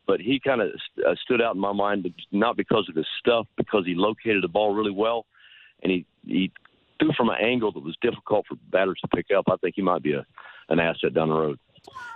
[0.07, 3.07] but he kind of st- uh, stood out in my mind, not because of his
[3.19, 5.25] stuff, because he located the ball really well,
[5.83, 6.51] and he he
[6.99, 9.45] threw from an angle that was difficult for batters to pick up.
[9.49, 10.25] I think he might be a
[10.69, 11.59] an asset down the road.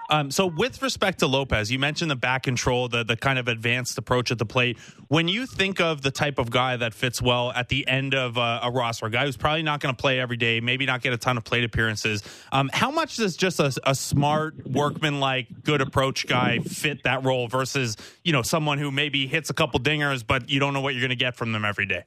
[0.10, 3.48] Um, so, with respect to Lopez, you mentioned the back control, the the kind of
[3.48, 4.78] advanced approach at the plate.
[5.08, 8.38] When you think of the type of guy that fits well at the end of
[8.38, 11.02] a, a roster, a guy who's probably not going to play every day, maybe not
[11.02, 15.64] get a ton of plate appearances, um, how much does just a, a smart, workman-like,
[15.64, 19.80] good approach guy fit that role versus you know someone who maybe hits a couple
[19.80, 22.04] dingers, but you don't know what you're going to get from them every day?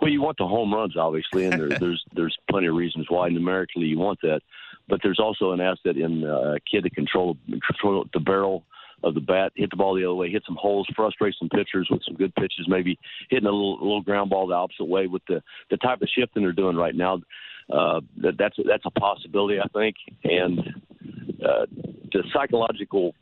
[0.00, 3.28] Well, you want the home runs, obviously, and there, there's there's plenty of reasons why
[3.28, 4.40] numerically you want that
[4.88, 8.64] but there's also an asset in uh, a kid to control control the barrel
[9.02, 11.88] of the bat, hit the ball the other way, hit some holes, frustrate some pitchers
[11.90, 15.22] with some good pitches, maybe hitting a little, little ground ball the opposite way with
[15.28, 17.20] the the type of shifting they're doing right now.
[17.72, 20.60] Uh, that, that's that's a possibility, I think, and
[21.44, 21.66] uh,
[22.12, 23.14] the psychological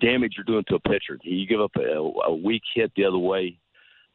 [0.00, 1.18] damage you're doing to a pitcher.
[1.22, 3.58] You give up a, a weak hit the other way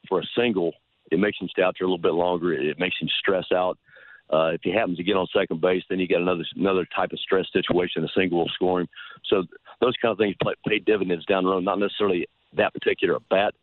[0.08, 0.74] for a single,
[1.12, 2.54] it makes him stay out there a little bit longer.
[2.54, 3.78] It makes him stress out.
[4.32, 7.12] Uh, if he happens to get on second base, then you get another another type
[7.12, 8.04] of stress situation.
[8.04, 8.88] A single will score him.
[9.26, 9.44] So
[9.82, 11.66] those kind of things play, pay dividends down the road.
[11.66, 13.54] Not necessarily that particular bat,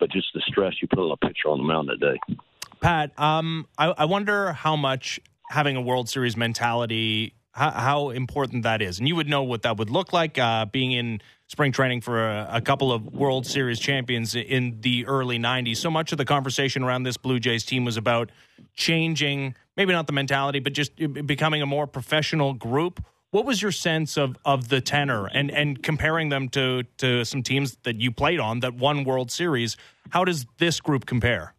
[0.00, 2.36] but just the stress you put on a pitcher on the mound that day.
[2.80, 8.64] Pat, um, I, I, wonder how much having a World Series mentality, how, how, important
[8.64, 11.72] that is, and you would know what that would look like uh, being in spring
[11.72, 15.78] training for a, a, couple of World Series champions in the early '90s.
[15.78, 18.30] So much of the conversation around this Blue Jays team was about
[18.74, 23.04] changing maybe not the mentality, but just becoming a more professional group.
[23.30, 27.42] What was your sense of, of the tenor and, and comparing them to, to some
[27.42, 29.76] teams that you played on that won World Series?
[30.10, 31.52] How does this group compare?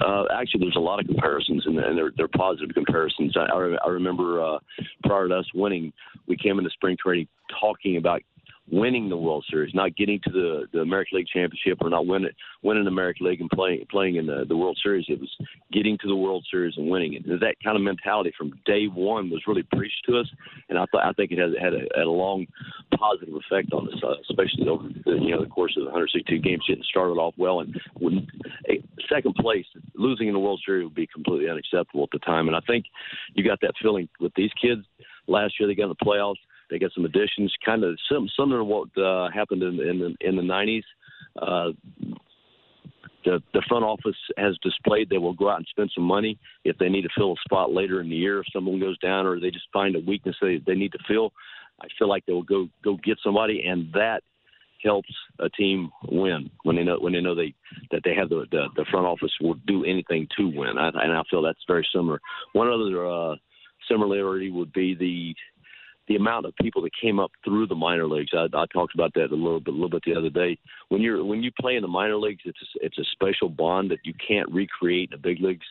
[0.00, 3.36] Uh, actually, there's a lot of comparisons, and, and they're, they're positive comparisons.
[3.36, 4.58] I, I remember uh,
[5.04, 5.92] prior to us winning,
[6.26, 7.28] we came into spring training
[7.60, 8.22] talking about
[8.70, 12.30] winning the World Series, not getting to the, the American League Championship or not winning
[12.62, 15.04] winning the American League and playing playing in the, the World Series.
[15.08, 15.30] It was
[15.72, 17.26] getting to the World Series and winning it.
[17.40, 20.26] That kind of mentality from day one was really preached to us,
[20.68, 22.46] and I thought I think it has had a, had a long
[22.96, 26.38] positive effect on us, uh, especially over the, you know the course of the 162
[26.38, 27.60] games, getting started off well.
[27.60, 28.26] And when
[28.70, 32.46] a, second place, losing in the World Series would be completely unacceptable at the time.
[32.46, 32.86] And I think
[33.34, 34.82] you got that feeling with these kids.
[35.26, 36.36] Last year they got in the playoffs
[36.72, 40.14] they got some additions, kind of sim- similar to what uh, happened in, in the
[40.20, 40.82] in the '90s.
[41.40, 41.72] Uh,
[43.24, 46.76] the, the front office has displayed they will go out and spend some money if
[46.78, 49.38] they need to fill a spot later in the year if someone goes down or
[49.38, 51.32] they just find a weakness they, they need to fill.
[51.80, 54.22] I feel like they will go go get somebody, and that
[54.82, 57.54] helps a team win when they know when they know they
[57.90, 60.78] that they have the the, the front office will do anything to win.
[60.78, 62.20] I, and I feel that's very similar.
[62.52, 63.36] One other uh,
[63.88, 65.34] similarity would be the
[66.08, 68.32] the amount of people that came up through the minor leagues.
[68.34, 70.58] I, I talked about that a little bit, a little bit the other day.
[70.88, 73.90] When you're when you play in the minor leagues, it's a, it's a special bond
[73.90, 75.66] that you can't recreate in the big leagues.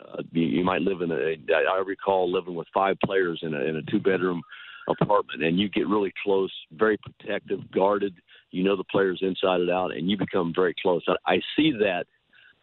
[0.00, 1.36] Uh, you, you might live in a.
[1.52, 4.42] I recall living with five players in a in a two bedroom
[4.88, 8.14] apartment, and you get really close, very protective, guarded.
[8.50, 11.02] You know the players inside and out, and you become very close.
[11.06, 12.06] I, I see that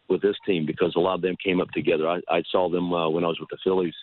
[0.08, 2.08] with this team because a lot of them came up together.
[2.08, 3.94] I, I saw them uh, when I was with the Phillies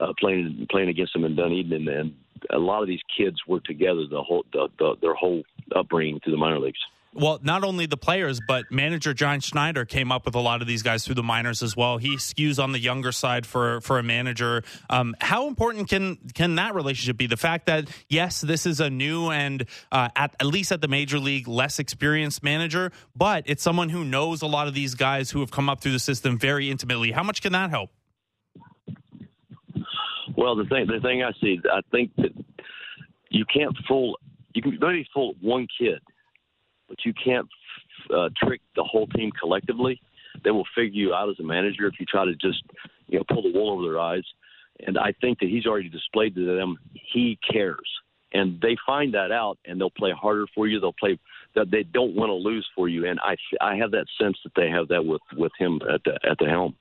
[0.00, 2.14] uh, playing playing against them in Dunedin, and, and
[2.50, 5.42] a lot of these kids were together the whole the, the, their whole
[5.74, 6.78] upbringing through the minor leagues.
[7.12, 10.68] Well, not only the players, but manager John Schneider came up with a lot of
[10.68, 11.98] these guys through the minors as well.
[11.98, 14.62] He skews on the younger side for for a manager.
[14.88, 17.26] Um, how important can can that relationship be?
[17.26, 20.88] The fact that yes, this is a new and uh, at, at least at the
[20.88, 25.30] major league less experienced manager, but it's someone who knows a lot of these guys
[25.30, 27.10] who have come up through the system very intimately.
[27.10, 27.90] How much can that help?
[30.40, 32.32] Well, the thing the thing I see, I think that
[33.28, 34.18] you can't fool.
[34.54, 36.00] You can maybe fool one kid
[36.90, 37.48] but you can't
[38.14, 40.02] uh, trick the whole team collectively.
[40.44, 42.62] They will figure you out as a manager if you try to just
[43.06, 44.24] you know pull the wool over their eyes.
[44.86, 47.88] And I think that he's already displayed to them he cares,
[48.32, 50.80] and they find that out, and they'll play harder for you.
[50.80, 51.18] They'll play
[51.54, 54.52] that they don't want to lose for you, and I I have that sense that
[54.56, 56.74] they have that with with him at the at the helm.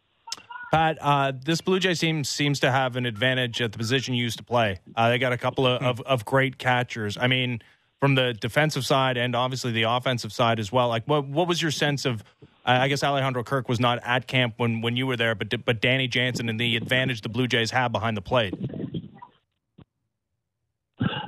[0.71, 4.23] Pat, uh, this Blue Jays team seems to have an advantage at the position you
[4.23, 4.79] used to play.
[4.95, 7.17] Uh, they got a couple of, of, of great catchers.
[7.17, 7.61] I mean,
[7.99, 10.87] from the defensive side and obviously the offensive side as well.
[10.87, 12.23] Like, what what was your sense of?
[12.65, 15.81] I guess Alejandro Kirk was not at camp when when you were there, but but
[15.81, 18.53] Danny Jansen and the advantage the Blue Jays have behind the plate.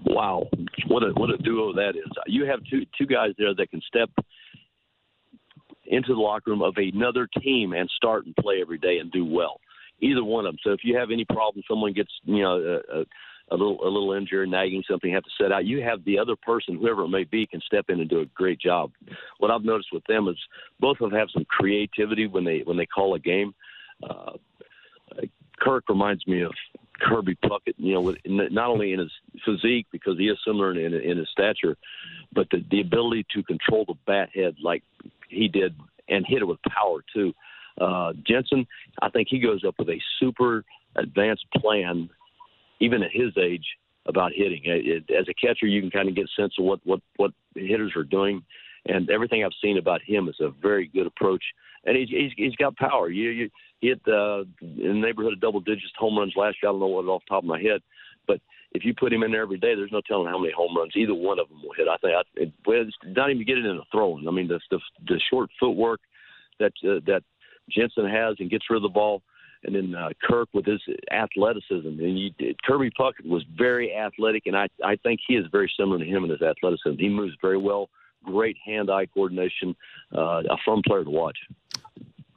[0.06, 0.48] Wow,
[0.88, 2.10] what a what a duo that is!
[2.28, 4.10] You have two two guys there that can step
[5.92, 9.24] into the locker room of another team and start and play every day and do
[9.24, 9.62] well.
[10.00, 10.60] Either one of them.
[10.64, 12.82] So if you have any problem, someone gets you know.
[12.94, 13.04] Uh,
[13.52, 15.66] a little a little injured, nagging something, have to set out.
[15.66, 18.26] You have the other person, whoever it may be, can step in and do a
[18.28, 18.92] great job.
[19.40, 20.38] What I've noticed with them is
[20.80, 23.54] both of them have some creativity when they when they call a game.
[24.02, 24.34] Uh,
[25.60, 26.54] Kirk reminds me of
[27.02, 29.12] Kirby Puckett, you know, with, not only in his
[29.46, 31.78] physique because he is similar in, in his stature,
[32.34, 34.84] but the, the ability to control the bat head like
[35.30, 35.76] he did
[36.10, 37.34] and hit it with power too.
[37.80, 38.68] Uh, Jansen,
[39.02, 40.64] I think he goes up with a super
[40.96, 42.10] advanced plan
[42.82, 43.66] even at his age,
[44.08, 44.62] about hitting.
[44.66, 47.32] It, as a catcher, you can kind of get a sense of what what what
[47.56, 48.44] hitters are doing,
[48.86, 51.44] and everything I've seen about him is a very good approach.
[51.86, 53.10] And he's he's, he's got power.
[53.10, 56.70] You you he hit uh, in the neighborhood of double digits home runs last year.
[56.70, 57.82] I don't know what off the top of my head,
[58.28, 58.40] but
[58.74, 60.94] if you put him in there every day, there's no telling how many home runs
[60.96, 61.88] either one of them will hit.
[61.88, 64.28] I think I, it, well, it's not even getting into throwing.
[64.28, 66.00] I mean, the the, the short footwork
[66.60, 67.24] that uh, that
[67.70, 69.24] Jansen has and gets rid of the ball
[69.64, 71.88] and then uh, Kirk with his athleticism.
[71.88, 72.32] And you,
[72.64, 76.24] Kirby Puckett was very athletic, and I I think he is very similar to him
[76.24, 76.98] in his athleticism.
[76.98, 77.90] He moves very well,
[78.24, 79.76] great hand-eye coordination,
[80.16, 81.38] uh, a fun player to watch.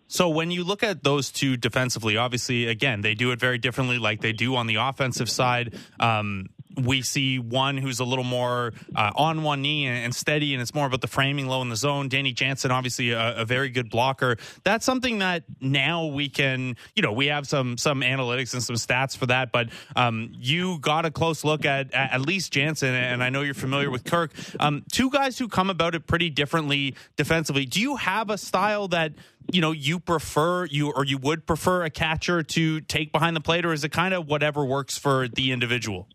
[0.06, 3.98] So when you look at those two defensively, obviously, again, they do it very differently,
[3.98, 5.74] like they do on the offensive side.
[5.98, 10.62] Um, we see one who's a little more uh, on one knee and, steady, and
[10.62, 12.08] it's more about the framing low in the zone.
[12.08, 14.36] Danny Jansen, obviously a, a, very good blocker.
[14.62, 18.76] That's something that now we can, you know, we have some some analytics and some
[18.76, 19.52] stats for that.
[19.52, 23.54] But um, you got a close look at at least Jansen, and I know you're
[23.54, 24.32] familiar with Kirk.
[24.60, 27.66] Um, two guys who come about it pretty differently defensively.
[27.66, 29.12] Do you have a style that
[29.52, 33.40] you know you prefer you or you would prefer a catcher to take behind the
[33.40, 36.08] plate, or is it kind of whatever works for the individual?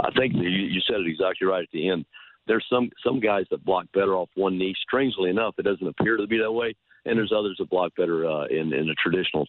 [0.00, 2.04] I think you, you said it exactly right at the end.
[2.46, 4.74] There's some some guys that block better off one knee.
[4.82, 6.74] Strangely enough, it doesn't appear to be that way,
[7.04, 9.46] and there's others that block better uh, in in a traditional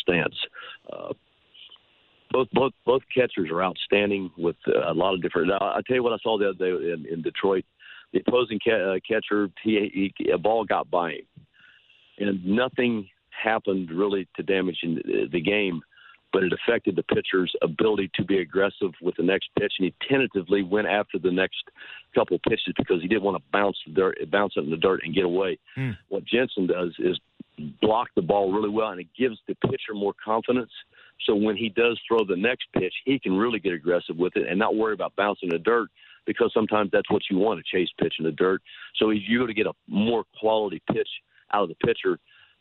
[0.00, 0.34] stance.
[0.90, 1.12] Uh,
[2.30, 4.56] both both both catchers are outstanding with
[4.88, 5.52] a lot of different.
[5.52, 7.64] I tell you what I saw the other day in, in Detroit.
[8.12, 11.26] The opposing ca- uh, catcher, he, he, a ball got by him,
[12.18, 15.80] and nothing happened really to damage the game
[16.32, 20.08] but it affected the pitcher's ability to be aggressive with the next pitch, and he
[20.08, 21.62] tentatively went after the next
[22.14, 25.00] couple pitches because he didn't want to bounce the dirt, bounce it in the dirt
[25.04, 25.58] and get away.
[25.76, 25.96] Mm.
[26.08, 27.18] What Jansen does is
[27.80, 30.70] block the ball really well, and it gives the pitcher more confidence.
[31.26, 34.48] So when he does throw the next pitch, he can really get aggressive with it
[34.48, 35.88] and not worry about bouncing the dirt
[36.26, 38.62] because sometimes that's what you want to chase pitch in the dirt.
[38.96, 41.08] So you're going to get a more quality pitch
[41.52, 42.18] out of the pitcher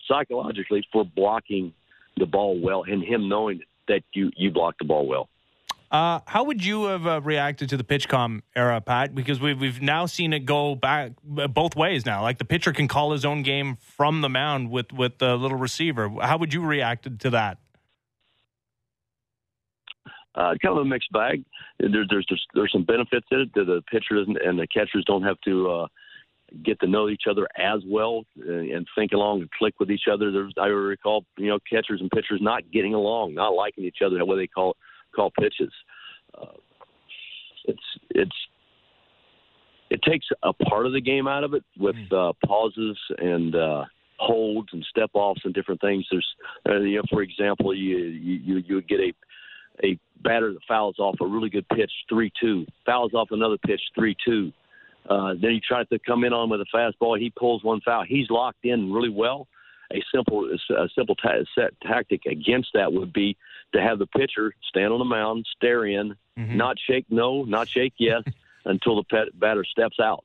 [0.07, 1.74] psychologically for blocking
[2.20, 5.30] the ball well, and him knowing that you you blocked the ball well.
[5.91, 9.15] Uh, how would you have uh, reacted to the PitchCom era, Pat?
[9.15, 12.22] Because we've we've now seen it go back uh, both ways now.
[12.22, 15.57] Like the pitcher can call his own game from the mound with with the little
[15.57, 16.09] receiver.
[16.22, 17.57] How would you react to that?
[20.36, 21.43] Uh, kind of a mixed bag.
[21.80, 23.53] There, there's, there's there's some benefits in it.
[23.55, 25.88] The pitchers and the catchers don't have to uh,
[26.64, 30.08] get to know each other as well and, and think along and click with each
[30.12, 30.32] other.
[30.32, 34.24] There's, I recall, you know, catchers and pitchers not getting along, not liking each other,
[34.26, 34.76] what they call
[35.16, 35.72] call pitches.
[36.39, 36.45] Uh,
[37.66, 37.80] it's
[38.12, 38.36] it's
[39.89, 42.16] it takes a part of the game out of it with hmm.
[42.16, 43.86] uh, pauses and uh,
[44.18, 46.06] holds and step offs and different things.
[46.12, 46.36] There's
[46.68, 49.14] Uh, you know, for example, you you you would get a
[49.84, 53.82] a batter that fouls off a really good pitch, three two, fouls off another pitch,
[53.95, 54.52] three two.
[55.10, 57.20] Uh, then you try to come in on with a fastball.
[57.20, 58.03] He pulls one foul.
[58.07, 59.47] He's locked in really well.
[59.91, 63.36] A simple a simple ta- set tactic against that would be
[63.74, 66.55] to have the pitcher stand on the mound, stare in, Mm-hmm.
[66.55, 68.24] not shake no, not shake yes,
[68.66, 70.24] until the pet, batter steps out.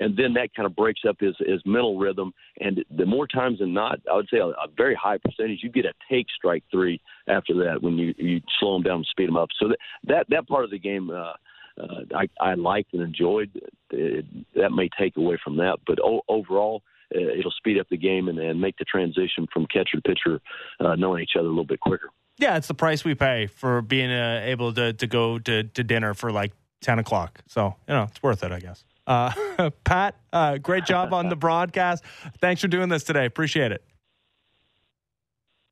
[0.00, 2.32] And then that kind of breaks up his, his mental rhythm.
[2.60, 5.70] And the more times than not, I would say a, a very high percentage, you
[5.70, 9.28] get a take strike three after that when you, you slow them down and speed
[9.28, 9.48] them up.
[9.58, 11.32] So that that, that part of the game, uh,
[11.78, 13.50] uh, I, I liked and enjoyed.
[13.90, 14.24] It,
[14.54, 16.82] that may take away from that, but o- overall,
[17.14, 20.40] uh, it'll speed up the game and, and make the transition from catcher to pitcher
[20.80, 22.10] uh, knowing each other a little bit quicker.
[22.38, 25.84] Yeah, it's the price we pay for being uh, able to to go to, to
[25.84, 27.40] dinner for like ten o'clock.
[27.48, 28.84] So you know it's worth it, I guess.
[29.08, 32.04] Uh, Pat, uh, great job on the broadcast.
[32.40, 33.24] Thanks for doing this today.
[33.24, 33.82] Appreciate it.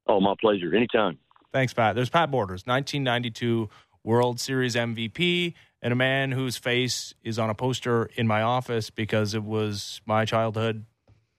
[0.08, 0.74] Oh, my pleasure.
[0.74, 1.18] Anytime.
[1.52, 1.94] Thanks, Pat.
[1.94, 3.68] There's Pat Borders, 1992
[4.06, 5.52] World Series MVP,
[5.82, 10.00] and a man whose face is on a poster in my office because it was
[10.06, 10.86] my childhood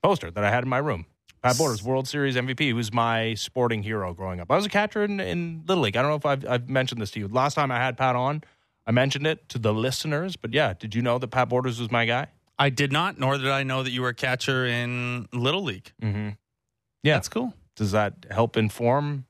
[0.04, 1.06] poster that I had in my room.
[1.42, 4.52] Pat Borders, World Series MVP, he was my sporting hero growing up.
[4.52, 5.96] I was a catcher in, in Little League.
[5.96, 7.30] I don't know if I've, I've mentioned this to you.
[7.30, 8.44] Last time I had Pat on,
[8.86, 10.36] I mentioned it to the listeners.
[10.36, 12.28] But yeah, did you know that Pat Borders was my guy?
[12.60, 15.94] I did not, nor did I know that you were a catcher in Little League.
[16.02, 16.30] Mm-hmm.
[17.04, 17.14] Yeah.
[17.14, 17.54] That's cool.
[17.78, 19.26] Does that help inform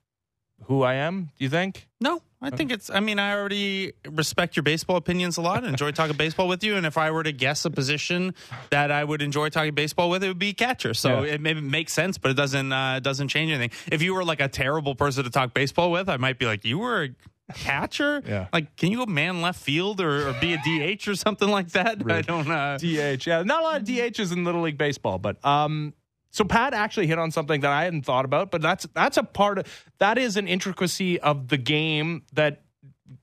[0.64, 1.88] who I am, do you think?
[2.02, 2.90] No, I think it's.
[2.92, 5.64] I mean, I already respect your baseball opinions a lot.
[5.64, 6.76] And Enjoy talking baseball with you.
[6.76, 8.36] And if I were to guess a position
[8.70, 10.94] that I would enjoy talking baseball with, it would be catcher.
[10.94, 11.34] So Yeah.
[11.34, 13.72] it maybe makes sense, but it doesn't uh, doesn't change anything.
[13.92, 16.64] If you were like a terrible person to talk baseball with, I might be like,
[16.64, 17.10] you were
[17.50, 18.22] a catcher.
[18.28, 18.48] Yeah.
[18.54, 21.70] Like, can you go man left field or, or be a DH or something like
[21.70, 22.04] that?
[22.12, 22.50] I don't.
[22.52, 23.26] Uh, DH.
[23.26, 25.94] Yeah, not a lot of DHs in Little League baseball, but um,
[26.38, 29.24] so Pat actually hit on something that I hadn't thought about, but that's that's a
[29.24, 32.62] part of that is an intricacy of the game that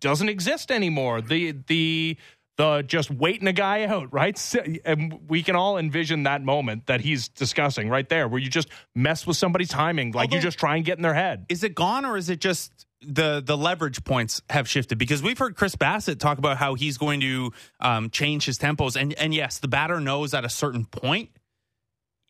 [0.00, 1.20] doesn't exist anymore.
[1.20, 2.16] The the
[2.56, 4.36] the just waiting a guy out, right?
[4.84, 8.68] And we can all envision that moment that he's discussing right there, where you just
[8.96, 11.46] mess with somebody's timing, like you just try and get in their head.
[11.48, 15.38] is it gone or is it just the the leverage points have shifted because we've
[15.38, 19.32] heard Chris Bassitt talk about how he's going to um, change his tempos and and
[19.32, 21.30] yes the batter knows at a certain point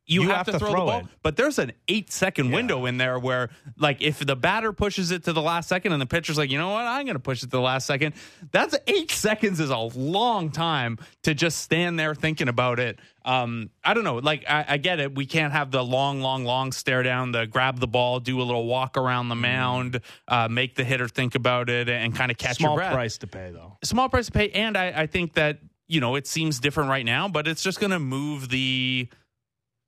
[0.06, 0.98] you, have, to, throw, the ball.
[0.98, 1.06] it.
[1.22, 5.24] but there's an eight second window in there where like if the batter pushes it
[5.24, 6.84] to the last second and the pitcher's like you know what?
[6.84, 8.14] I'm going to push it to the last second.
[8.52, 12.98] That's eight seconds is a long time to just stand there thinking about it.
[13.24, 14.16] Um, I don't know.
[14.16, 15.14] Like I, I get it.
[15.14, 18.44] We can't have the long long long stare down the grab the ball do a
[18.44, 22.36] little walk around the mound uh, make the hitter think about it and kind of
[22.36, 22.90] catch Small your breath.
[22.90, 23.78] Small price to pay though.
[23.82, 24.50] small price to pay.
[24.50, 27.80] And I, I think that you know it seems different right now but it's just
[27.80, 29.08] going to move the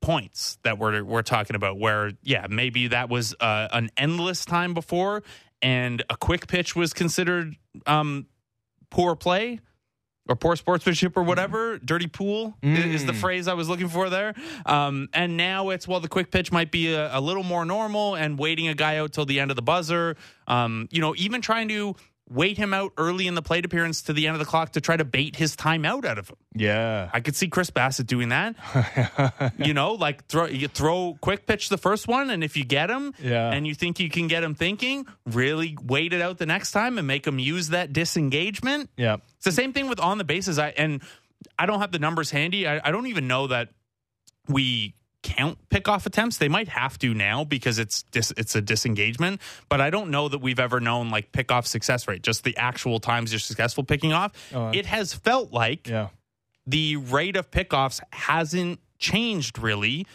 [0.06, 4.72] points that we're we're talking about where yeah maybe that was uh, an endless time
[4.72, 5.22] before
[5.62, 8.26] and a quick pitch was considered um
[8.90, 9.58] poor play
[10.28, 11.78] or poor sportsmanship or whatever.
[11.78, 14.34] Dirty pool i- is the phrase i was looking for there.
[14.64, 18.14] Um and now it's well the quick pitch might be a, a little more normal
[18.16, 20.16] and waiting a guy out till the end of the buzzer.
[20.46, 21.96] Um you know even trying to
[22.28, 24.80] wait him out early in the plate appearance to the end of the clock to
[24.80, 27.08] try to bait his time out out of him Yeah.
[27.12, 28.56] I could see Chris Bassitt doing that.
[29.58, 32.90] you know, like throw you throw quick pitch the first one, and if you get
[32.90, 33.50] him, Yeah.
[33.52, 36.98] and you think you can get him thinking, really wait it out the next time
[36.98, 38.90] and make him use that disengagement.
[38.96, 39.18] Yeah.
[39.36, 40.58] It's the same thing with on the bases.
[40.58, 41.02] I and
[41.58, 42.66] I don't have the numbers handy.
[42.66, 43.68] I, I don't even know that
[44.48, 44.94] we
[45.26, 46.38] count pickoff attempts.
[46.38, 49.40] They might have to now because it's dis, it's a disengagement.
[49.68, 53.00] But I don't know that we've ever known like pickoff success rate, just the actual
[53.00, 54.32] times you're successful picking off.
[54.54, 56.08] Oh, it has felt like Yeah.
[56.66, 60.06] the rate of pickoffs hasn't changed really,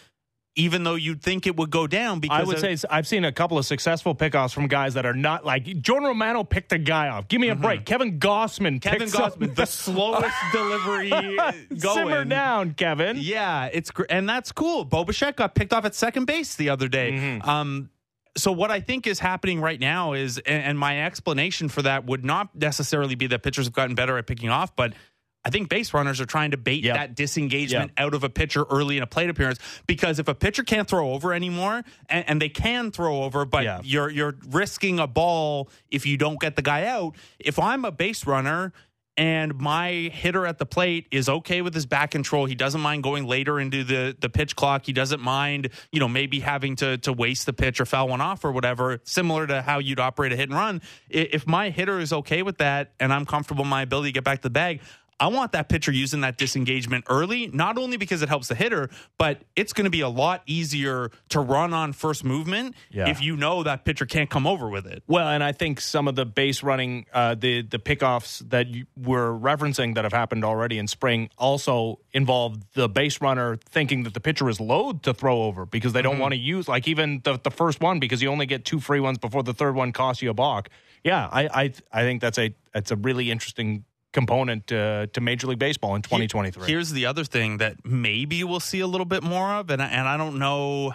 [0.56, 2.20] even though you'd think it would go down.
[2.20, 5.06] Because I would of- say I've seen a couple of successful pickoffs from guys that
[5.06, 7.28] are not like Jordan Romano picked a guy off.
[7.28, 7.86] Give me a break.
[7.86, 8.80] Kevin Gausman.
[8.80, 8.90] Mm-hmm.
[8.90, 11.10] Kevin Gausman, the slowest delivery
[11.80, 11.80] going.
[11.80, 13.18] Simmer down, Kevin.
[13.20, 14.86] Yeah, it's and that's cool.
[14.86, 17.12] Bo got picked off at second base the other day.
[17.12, 17.50] Mm-hmm.
[17.50, 17.90] Um,
[18.38, 22.06] so what I think is happening right now is, and, and my explanation for that
[22.06, 24.94] would not necessarily be that pitchers have gotten better at picking off, but
[25.44, 26.96] I think base runners are trying to bait Yep.
[26.96, 30.64] that disengagement out of a pitcher early in a plate appearance because if a pitcher
[30.64, 33.82] can't throw over anymore, and, and they can throw over, but Yeah.
[33.84, 37.16] you're you're risking a ball if you don't get the guy out.
[37.40, 38.72] If I'm a base runner
[39.18, 42.46] and my hitter at the plate is okay with his back control.
[42.46, 44.86] He doesn't mind going later into the the pitch clock.
[44.86, 48.22] He doesn't mind, you know, maybe having to to waste the pitch or foul one
[48.22, 50.82] off or whatever, similar to how you'd operate a hit and run.
[51.10, 54.24] If my hitter is okay with that and I'm comfortable in my ability to get
[54.24, 54.80] back to the bag,
[55.22, 58.90] I want that pitcher using that disengagement early, not only because it helps the hitter,
[59.20, 63.08] but it's going to be a lot easier to run on first movement Yeah.
[63.08, 65.04] if you know that pitcher can't come over with it.
[65.08, 68.86] Well, and I think some of the base running, uh, the the pickoffs that you
[68.98, 74.14] were referencing that have happened already in spring also involve the base runner thinking that
[74.16, 77.22] the pitcher is loath to throw over because they don't want to use like even
[77.24, 79.92] the, the first one because you only get two free ones before the third one
[79.92, 80.70] costs you a balk.
[81.04, 85.48] Yeah, I I, I think that's a that's a really interesting component uh, to Major
[85.48, 86.68] League Baseball in 2023.
[86.68, 89.88] Here's the other thing that maybe we'll see a little bit more of, and I,
[89.88, 90.94] and I don't know.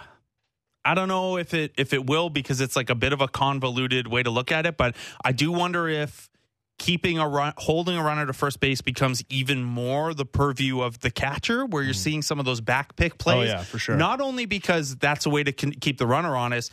[0.85, 3.27] I don't know if it if it will because it's like a bit of a
[3.27, 6.29] convoluted way to look at it, but I do wonder if
[6.77, 10.99] keeping a run, holding a runner to first base becomes even more the purview of
[10.99, 13.49] the catcher, where you're seeing some of those back pick plays.
[13.49, 13.53] Mm.
[13.53, 13.97] Oh, yeah, for sure.
[13.97, 16.71] Not only because that's a way to con- keep the runner honest,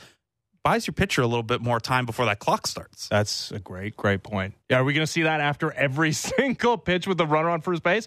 [0.64, 3.06] buys your pitcher a little bit more time before that clock starts.
[3.08, 4.54] That's a great, great point.
[4.68, 7.60] Yeah, are we going to see that after every single pitch with the runner on
[7.60, 8.06] first base?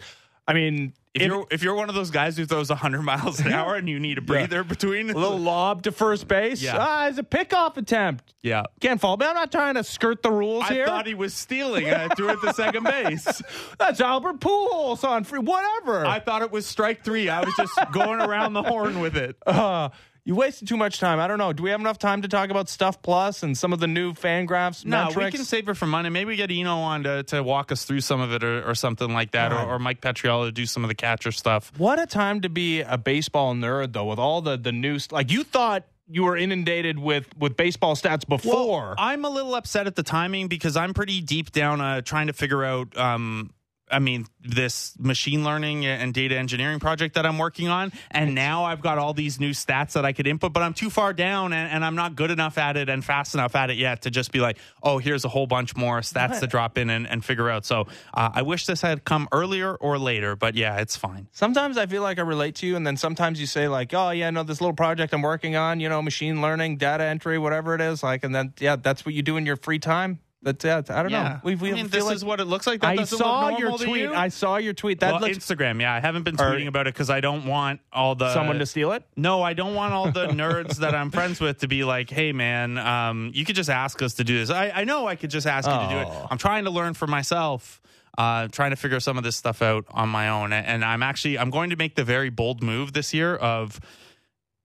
[0.50, 3.52] I mean, If you're if you're one of those guys who throws 100 miles an
[3.52, 6.62] hour and you need a breather between, a little lob to first base.
[6.62, 6.78] Yeah.
[6.80, 8.34] Ah, it's a pickoff attempt.
[8.42, 8.64] yeah.
[8.80, 9.18] Can't fall.
[9.18, 10.86] But I'm not trying to skirt the rules I here.
[10.86, 13.42] thought he was stealing and I threw it to second base.
[13.78, 15.40] That's Albert Pujols on free.
[15.40, 16.06] Whatever.
[16.06, 17.28] I thought it was strike three.
[17.28, 19.36] I was just going around the horn with it.
[19.46, 19.90] uh,
[20.28, 21.22] you wasted too much time.
[21.22, 21.54] I don't know.
[21.54, 24.12] Do we have enough time to talk about Stuff Plus and some of the new
[24.12, 24.84] FanGraphs?
[24.84, 25.16] No, metrics?
[25.16, 26.10] we can save it for Monday.
[26.10, 28.76] Maybe we get Eno on to, to walk us through some of it or, or
[28.76, 31.72] something like that, or, or Mike Petriello to do some of the catcher stuff.
[31.78, 35.10] What a time to be a baseball nerd, though, with all the the news.
[35.14, 38.96] Like you thought you were inundated with with baseball stats before.
[38.98, 42.34] I'm a little upset at the timing because I'm pretty deep down uh, trying to
[42.34, 42.98] figure out.
[42.98, 43.54] Um,
[43.90, 47.92] I mean, this machine learning and data engineering project that I'm working on.
[48.12, 50.90] And now I've got all these new stats that I could input, but I'm too
[50.90, 53.78] far down and, and I'm not good enough at it and fast enough at it
[53.78, 56.90] yet to just be like, oh, here's a whole bunch more stats to drop in
[56.90, 57.66] and, and figure out.
[57.66, 61.28] So uh, I wish this had come earlier or later, but yeah, it's fine.
[61.32, 64.12] sometimes I feel like I relate to you, and then sometimes you say like, "Oh
[64.12, 67.76] yeah, no, this little project I'm working on, you know, machine learning, data entry, whatever
[67.76, 70.20] it is." Like, and then yeah, that's what you do in your free time.
[70.44, 70.82] That's yeah.
[70.90, 71.40] I don't know.
[71.44, 72.82] We, we I mean, this like is what it looks like.
[72.82, 74.02] That I saw your tweet.
[74.02, 74.14] you?
[74.14, 75.00] I saw your tweet.
[75.00, 75.92] That well, looks Instagram, yeah.
[75.92, 78.66] I haven't been Or- tweeting about it because I don't want all the someone to
[78.68, 79.04] steal it.
[79.16, 82.34] No, I don't want all the nerds that I'm friends with to be like, "Hey,
[82.34, 85.32] man, um, you could just ask us to do this." I, I know I could
[85.32, 86.08] just ask you to do it.
[86.10, 86.28] Oh.
[86.30, 87.82] I'm trying to learn for myself,
[88.18, 90.54] uh, trying to figure some of this stuff out on my own.
[90.54, 93.80] And I'm actually I'm going to make the very bold move this year of,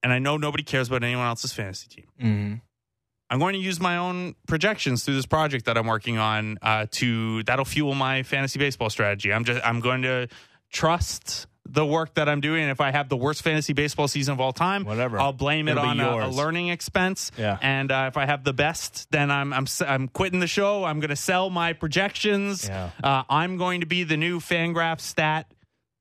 [0.03, 2.07] and I know nobody cares about anyone else's fantasy team.
[2.21, 2.55] Mm-hmm.
[3.33, 6.85] I'm going to use my own projections through this project that I'm working on uh,
[6.91, 9.33] to that'll fuel my fantasy baseball strategy.
[9.33, 10.29] I'm just I'm going to
[10.71, 12.69] trust the work that I'm doing.
[12.69, 15.19] If I have the worst fantasy baseball season of all time, Whatever.
[15.19, 17.31] I'll blame it It'll on a, a learning expense.
[17.39, 17.57] Yeah.
[17.63, 20.85] And uh, if I have the best, then I'm I'm I'm quitting the show.
[20.85, 22.69] I'm going to sell my projections.
[22.69, 22.91] Yeah.
[23.03, 25.47] Uh, I'm going to be the new Fangraph stat.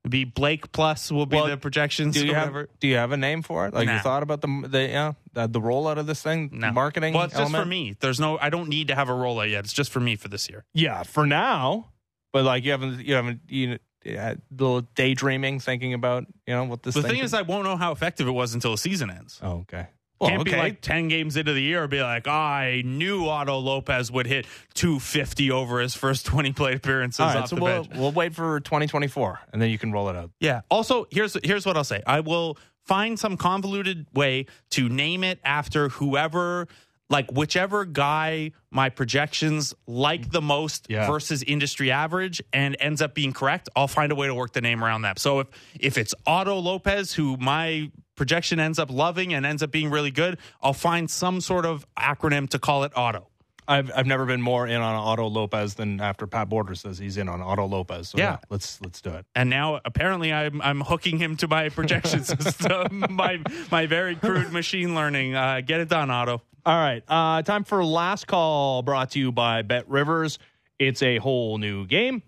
[0.08, 2.16] Be Blake plus will be Well, the projections.
[2.16, 2.54] Do you have.
[2.80, 3.74] Do you have a name for it?
[3.74, 6.72] Like you thought about the the yeah the, the rollout of this thing, No.
[6.72, 7.14] marketing.
[7.14, 7.96] Well, it's just for me.
[8.00, 8.40] There's no.
[8.40, 9.64] I don't need to have a rollout yet.
[9.64, 10.66] It's just for me for this year.
[10.74, 11.90] Yeah, for now.
[12.34, 16.82] But like you haven't you haven't you yeah, little daydreaming, thinking about you know what
[16.82, 16.96] this.
[16.96, 19.12] The thing thing could- is, I won't know how effective it was until the season
[19.12, 19.40] ends.
[19.44, 19.88] oh, okay.
[20.30, 24.12] Can't be like 10 games into the year be like, "Oh, I knew Otto Lopez
[24.12, 24.46] would hit
[24.76, 27.96] 250 over his first 20 plate appearances right, off so the we'll, bench.
[27.98, 30.32] we'll wait for 2024 and then you can roll it out.
[30.40, 30.62] Yeah.
[30.70, 32.02] Also, here's here's what I'll say.
[32.06, 36.68] I will find some convoluted way to name it after whoever
[37.12, 41.06] like whichever guy my projections like the most Yeah.
[41.08, 44.62] versus industry average and ends up being correct, I'll find a way to work the
[44.62, 45.20] name around that.
[45.20, 45.48] So if
[45.80, 50.12] if it's Otto Lopez who my projection ends up loving and ends up being really
[50.12, 53.28] good, I'll find some sort of acronym to call it Otto.
[53.68, 57.18] I've I've never been more in on Otto Lopez than after Pat Border says he's
[57.18, 58.10] in on Otto Lopez.
[58.10, 58.38] So Yeah.
[58.50, 59.26] let's let's do it.
[59.36, 63.40] and now apparently I'm I'm hooking him to my projection system, my
[63.72, 65.36] my very crude machine learning.
[65.36, 66.42] Uh, get it done, Otto.
[66.66, 67.04] All right.
[67.08, 70.38] Uh, time for last call brought to you by BetRivers.
[70.78, 72.22] It's a whole new game.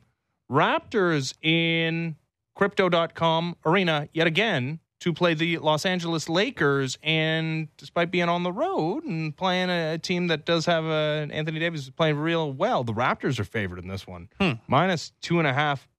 [0.51, 2.15] Raptors in
[2.55, 6.97] crypto.com arena yet again to play the Los Angeles Lakers.
[7.03, 11.27] And despite being on the road and playing a, a team that does have a,
[11.29, 14.29] Anthony Davis is playing real well, the Raptors are favored in this one.
[14.65, 15.89] Minus two and a half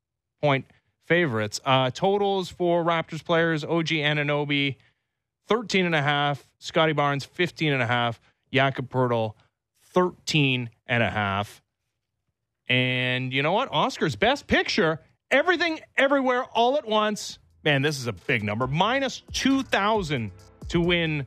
[0.41, 0.65] point
[1.05, 1.61] favorites.
[1.67, 4.77] Uh, totals for Raptors players OG Anunoby
[5.49, 6.49] 13 and a half.
[6.59, 8.19] Scottie Barnes, 15 and a half.
[8.51, 9.35] Jakob Poeltl,
[9.93, 11.63] 13 and a half.
[12.71, 13.69] And you know what?
[13.71, 17.39] Oscar's best picture, everything, everywhere, all at once.
[17.65, 18.67] Man, this is a big number.
[18.67, 20.31] Minus 2,000
[20.69, 21.27] to win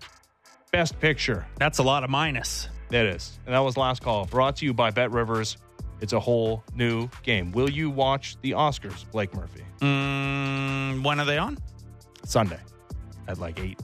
[0.71, 1.45] best picture.
[1.57, 2.69] That's a lot of minus.
[2.89, 3.39] That is.
[3.45, 4.25] And that was last call.
[4.25, 5.57] Brought to you by BetRivers.
[5.99, 7.51] It's a whole new game.
[7.51, 9.63] Will you watch the Oscars, Blake Murphy?
[9.79, 11.57] Mm, when are they on?
[12.23, 12.59] Sunday
[13.27, 13.79] at like 8.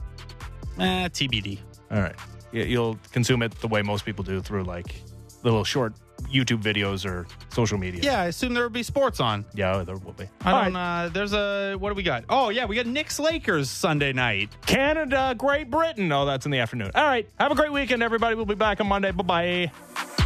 [0.78, 1.58] Eh, TBD.
[1.90, 2.14] All right.
[2.52, 4.94] You- You'll consume it the way most people do through like
[5.42, 8.00] little short YouTube videos or social media.
[8.02, 9.44] Yeah, I assume there will be sports on.
[9.54, 10.24] Yeah, there will be.
[10.42, 10.74] I All don't.
[10.74, 11.04] right.
[11.04, 12.24] Uh, there's a what do we got?
[12.28, 14.50] Oh yeah, we got Knicks Lakers Sunday night.
[14.66, 16.10] Canada, Great Britain.
[16.12, 16.90] Oh, that's in the afternoon.
[16.94, 17.28] All right.
[17.38, 18.34] Have a great weekend, everybody.
[18.34, 19.10] We'll be back on Monday.
[19.12, 20.23] Bye bye.